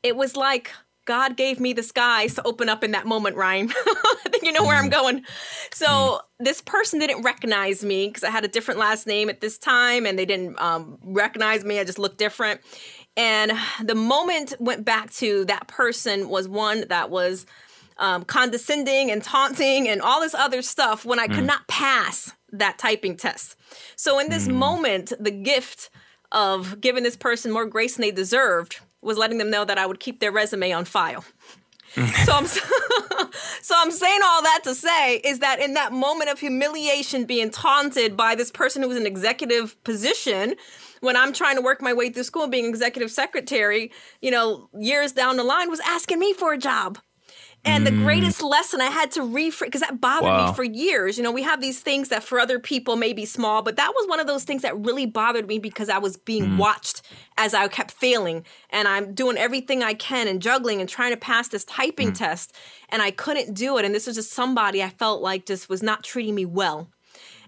[0.03, 0.73] it was like
[1.09, 3.73] God gave me the skies to open up in that moment, Ryan.
[3.87, 4.93] I think you know where I'm mm.
[4.93, 5.25] going.
[5.73, 6.21] So mm.
[6.39, 10.05] this person didn't recognize me because I had a different last name at this time
[10.05, 11.81] and they didn't um, recognize me.
[11.81, 12.61] I just looked different.
[13.17, 13.53] And
[13.83, 17.47] the moment went back to that person was one that was
[17.97, 21.37] um, condescending and taunting and all this other stuff when I mm.
[21.37, 23.57] could not pass that typing test.
[23.97, 24.57] So in this mm.
[24.57, 25.89] moment, the gift
[26.33, 29.87] of giving this person more grace than they deserved was letting them know that I
[29.87, 31.25] would keep their resume on file.
[32.25, 32.47] so I'm
[33.63, 37.51] so I'm saying all that to say is that in that moment of humiliation being
[37.51, 40.55] taunted by this person who was in executive position
[41.01, 45.13] when I'm trying to work my way through school being executive secretary, you know, years
[45.13, 46.99] down the line was asking me for a job.
[47.69, 48.03] And the mm.
[48.05, 50.49] greatest lesson I had to reframe because that bothered wow.
[50.49, 51.17] me for years.
[51.17, 53.93] You know, we have these things that for other people may be small, but that
[53.95, 56.57] was one of those things that really bothered me because I was being mm.
[56.57, 57.03] watched
[57.37, 58.45] as I kept failing.
[58.71, 62.19] And I'm doing everything I can and juggling and trying to pass this typing mm.
[62.19, 62.55] test.
[62.89, 63.85] And I couldn't do it.
[63.85, 66.89] And this was just somebody I felt like just was not treating me well.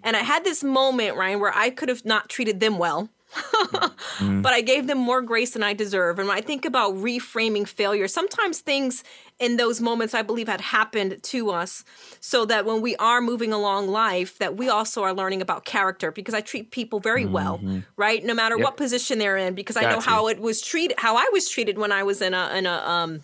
[0.02, 4.42] And I had this moment, Ryan, where I could have not treated them well mm.
[4.42, 6.18] but I gave them more grace than I deserve.
[6.18, 9.04] And when I think about reframing failure, sometimes things
[9.38, 11.84] in those moments I believe had happened to us
[12.20, 16.10] so that when we are moving along life that we also are learning about character
[16.12, 17.32] because I treat people very mm-hmm.
[17.32, 17.60] well,
[17.96, 18.22] right?
[18.24, 18.64] No matter yep.
[18.64, 20.02] what position they're in because Got I know you.
[20.02, 22.72] how it was treated how I was treated when I was in a in a
[22.72, 23.22] um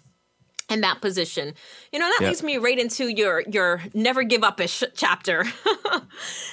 [0.68, 1.54] in that position.
[1.92, 2.28] You know, that yep.
[2.28, 5.44] leads me right into your your never give up ish chapter.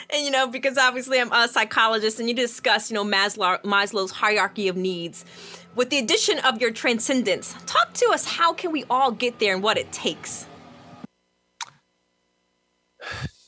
[0.09, 4.11] and you know, because obviously I'm a psychologist and you discuss, you know, Maslow, Maslow's
[4.11, 5.25] hierarchy of needs.
[5.75, 9.55] With the addition of your transcendence, talk to us how can we all get there
[9.55, 10.45] and what it takes?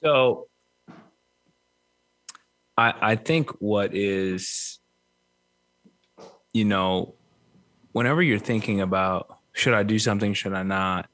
[0.02, 0.48] So
[2.78, 4.80] I I think what is
[6.56, 7.14] you know,
[7.92, 10.34] whenever you're thinking about should I do something?
[10.34, 11.10] Should I not?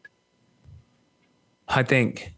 [1.67, 2.33] I think,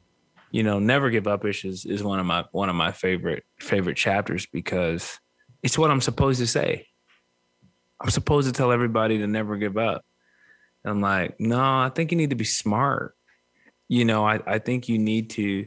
[0.51, 3.95] you know, never give up is is one of my one of my favorite favorite
[3.95, 5.17] chapters because
[5.63, 6.87] it's what I'm supposed to say.
[8.01, 10.03] I'm supposed to tell everybody to never give up.
[10.83, 13.15] And I'm like, no, I think you need to be smart.
[13.87, 15.65] You know, I, I think you need to,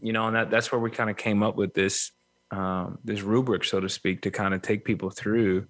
[0.00, 2.12] you know, and that, that's where we kind of came up with this
[2.50, 5.66] um, this rubric, so to speak, to kind of take people through.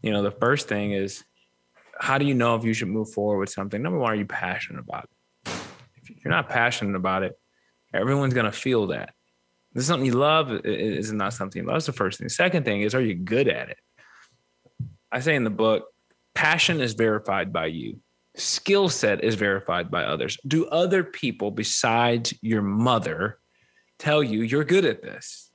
[0.00, 1.22] You know, the first thing is
[2.02, 3.80] how do you know if you should move forward with something?
[3.80, 5.52] Number one, are you passionate about it?
[6.02, 7.38] If you're not passionate about it,
[7.94, 9.14] everyone's gonna feel that.
[9.72, 11.76] This is something you love is it not something you love.
[11.76, 12.28] That's the first thing.
[12.28, 13.78] Second thing is, are you good at it?
[15.12, 15.84] I say in the book,
[16.34, 18.00] passion is verified by you.
[18.34, 20.36] Skill set is verified by others.
[20.44, 23.38] Do other people besides your mother
[24.00, 25.52] tell you you're good at this?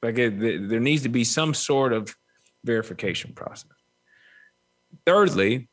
[0.00, 2.14] Like it, there needs to be some sort of
[2.64, 3.75] verification process.
[5.04, 5.68] Thirdly,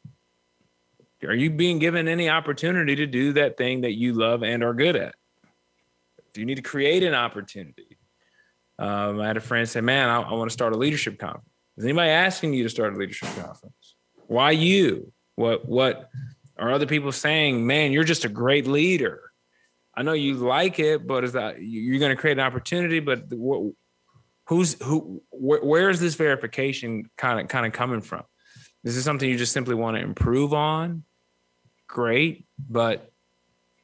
[1.24, 4.74] are you being given any opportunity to do that thing that you love and are
[4.74, 5.16] good at?
[6.34, 7.98] Do you need to create an opportunity?
[8.80, 11.48] Um, I had a friend say, "Man, I, I want to start a leadership conference."
[11.78, 13.96] Is anybody asking you to start a leadership conference?
[14.28, 15.12] Why you?
[15.36, 16.10] What what
[16.58, 17.66] are other people saying?
[17.66, 19.22] Man, you're just a great leader.
[19.96, 23.00] I know you like it, but is that you're going to create an opportunity?
[23.00, 23.74] But what,
[24.48, 25.22] who's who?
[25.30, 28.24] Wh- where is this verification kind of kind of coming from?
[28.84, 31.04] This is something you just simply want to improve on.
[31.88, 33.12] Great, but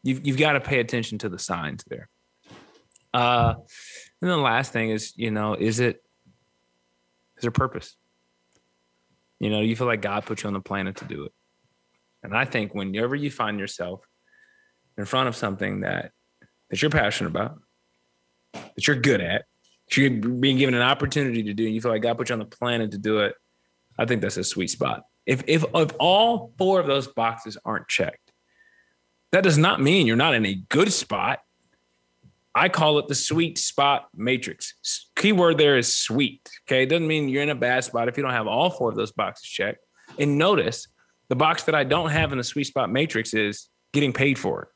[0.04, 2.10] you've you've got to pay attention to the signs there.
[3.14, 3.56] Uh,
[4.22, 6.04] and the last thing is, you know, is it
[7.38, 7.96] is there purpose?
[9.40, 11.32] You know, you feel like God put you on the planet to do it.
[12.24, 14.06] And I think whenever you find yourself
[14.98, 16.12] in front of something that
[16.70, 17.60] that you're passionate about,
[18.54, 19.46] that you're good at,
[19.88, 22.34] that you're being given an opportunity to do, and you feel like God put you
[22.34, 23.36] on the planet to do it,
[24.00, 25.04] I think that's a sweet spot.
[25.26, 28.32] If if if all four of those boxes aren't checked,
[29.34, 31.40] that does not mean you're not in a good spot.
[32.56, 34.74] I call it the sweet spot matrix.
[35.16, 36.50] Keyword there is sweet.
[36.68, 36.84] Okay.
[36.84, 38.96] It doesn't mean you're in a bad spot if you don't have all four of
[38.96, 39.86] those boxes checked.
[40.18, 40.88] And notice
[41.28, 44.64] the box that I don't have in the sweet spot matrix is getting paid for
[44.64, 44.68] it.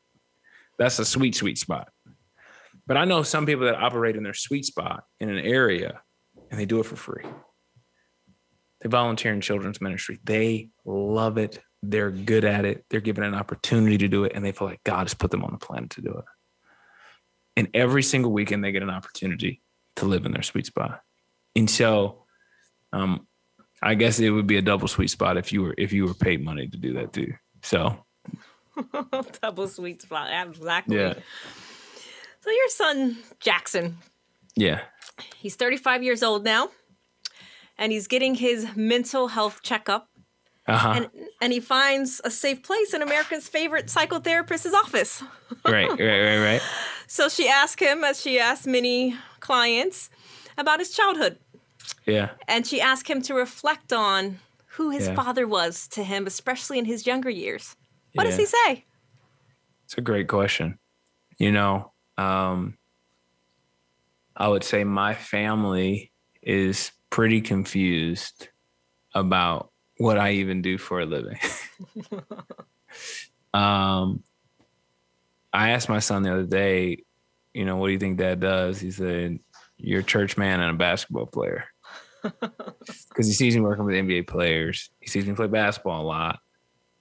[0.78, 1.90] That's a sweet, sweet spot.
[2.86, 6.02] But I know some people that operate in their sweet spot in an area
[6.52, 7.24] and they do it for free.
[8.84, 10.20] They volunteer in children's ministry.
[10.26, 11.60] They love it.
[11.82, 12.86] They're good at it.
[12.90, 15.44] They're given an opportunity to do it, and they feel like God has put them
[15.44, 16.26] on the planet to do it.
[17.56, 19.62] And every single weekend, they get an opportunity
[19.96, 21.02] to live in their sweet spot.
[21.56, 22.26] And so,
[22.92, 23.26] um,
[23.82, 26.14] I guess it would be a double sweet spot if you were if you were
[26.14, 27.34] paid money to do that too.
[27.62, 28.04] So,
[29.42, 30.98] double sweet spot, exactly.
[30.98, 31.14] Yeah.
[32.42, 33.98] So your son Jackson,
[34.56, 34.82] yeah,
[35.36, 36.70] he's 35 years old now,
[37.78, 40.10] and he's getting his mental health checkup.
[40.68, 40.94] uh-huh.
[40.96, 41.10] And,
[41.42, 45.24] and he finds a safe place in America's favorite psychotherapist's office.
[45.66, 46.62] right, right, right, right.
[47.08, 50.10] So she asked him, as she asked many clients,
[50.58, 51.38] about his childhood.
[52.08, 54.40] Yeah, And she asked him to reflect on
[54.78, 55.16] who his Yeah.
[55.16, 57.76] father was to him, especially in his younger years.
[58.14, 58.86] What does he say?
[59.86, 60.80] it's a great question.
[61.38, 62.78] You know, um,
[64.36, 66.12] I would say my family
[66.42, 68.48] is pretty confused
[69.14, 71.38] about what I even do for a living.
[73.54, 74.24] um,
[75.54, 77.04] I asked my son the other day,
[77.54, 78.80] you know, what do you think dad does?
[78.80, 79.38] He said,
[79.78, 81.66] You're a church man and a basketball player.
[83.10, 84.90] Because he sees me working with NBA players.
[85.00, 86.40] He sees me play basketball a lot.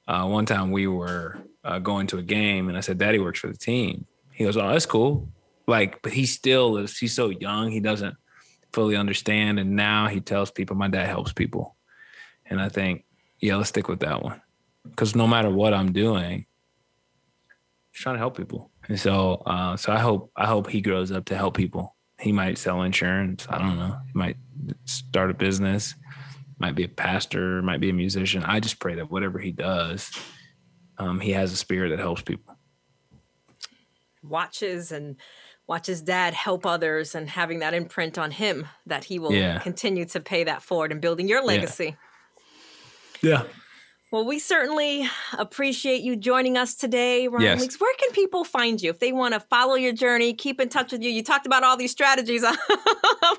[0.06, 3.40] Uh, one time we were uh, going to a game and I said, Daddy works
[3.40, 4.04] for the team.
[4.30, 5.30] He goes, Oh, that's cool.
[5.66, 8.14] Like, but he still is, he's so young, he doesn't
[8.72, 9.58] fully understand.
[9.58, 11.76] And now he tells people, My dad helps people.
[12.46, 13.04] And I think,
[13.40, 14.40] yeah, let's stick with that one.
[14.84, 16.46] Because no matter what I'm doing,
[17.90, 18.70] he's trying to help people.
[18.88, 21.94] And so, uh, so I hope, I hope he grows up to help people.
[22.20, 23.46] He might sell insurance.
[23.48, 23.96] I don't know.
[24.06, 24.36] He might
[24.84, 25.94] start a business,
[26.58, 28.44] might be a pastor, might be a musician.
[28.44, 30.10] I just pray that whatever he does,
[30.98, 32.56] um, he has a spirit that helps people.
[34.22, 35.16] Watches and
[35.68, 39.58] watches dad help others and having that imprint on him that he will Yeah.
[39.60, 41.96] continue to pay that forward and building your legacy.
[43.22, 43.44] Yeah.
[44.10, 45.08] Well, we certainly
[45.38, 47.60] appreciate you joining us today, Ryan Yes.
[47.62, 47.80] Leaks.
[47.80, 50.92] Where can people find you if they want to follow your journey, keep in touch
[50.92, 51.08] with you?
[51.10, 52.56] You talked about all these strategies of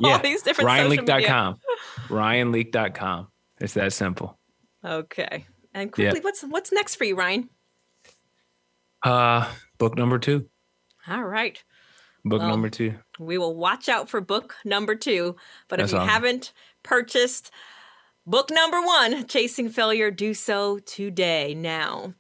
[0.04, 1.04] all these different social media.
[1.06, 1.60] RyanLeak.com.
[2.08, 3.28] RyanLeak.com.
[3.60, 4.40] It's that simple.
[4.84, 5.46] Okay.
[5.76, 7.50] And quickly, what's what's next for you, Ryan?
[9.04, 10.48] Uh, book number two.
[11.08, 11.62] All right.
[12.26, 12.96] Book Well, number two.
[13.20, 15.36] We will watch out for book number two.
[15.68, 16.10] But if you awesome.
[16.10, 17.52] haven't purchased
[18.26, 22.14] book number one, Chasing Failure, do so today, now.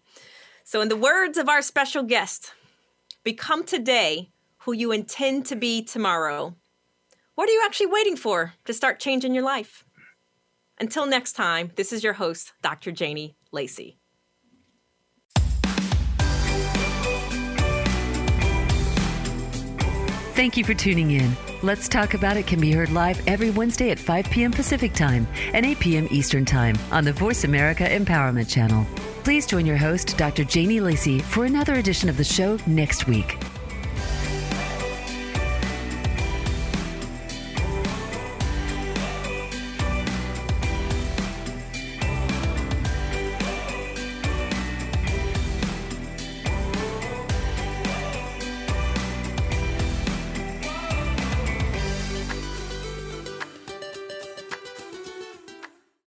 [0.65, 2.53] So, in the words of our special guest,
[3.23, 6.55] become today who you intend to be tomorrow.
[7.35, 9.85] What are you actually waiting for to start changing your life?
[10.79, 12.91] Until next time, this is your host, Dr.
[12.91, 13.97] Janie Lacey.
[20.33, 21.31] Thank you for tuning in.
[21.61, 24.51] Let's Talk About It can be heard live every Wednesday at 5 p.m.
[24.51, 26.07] Pacific Time and 8 p.m.
[26.09, 28.83] Eastern Time on the Voice America Empowerment Channel.
[29.23, 30.43] Please join your host, Dr.
[30.43, 33.37] Janie Lacey, for another edition of the show next week.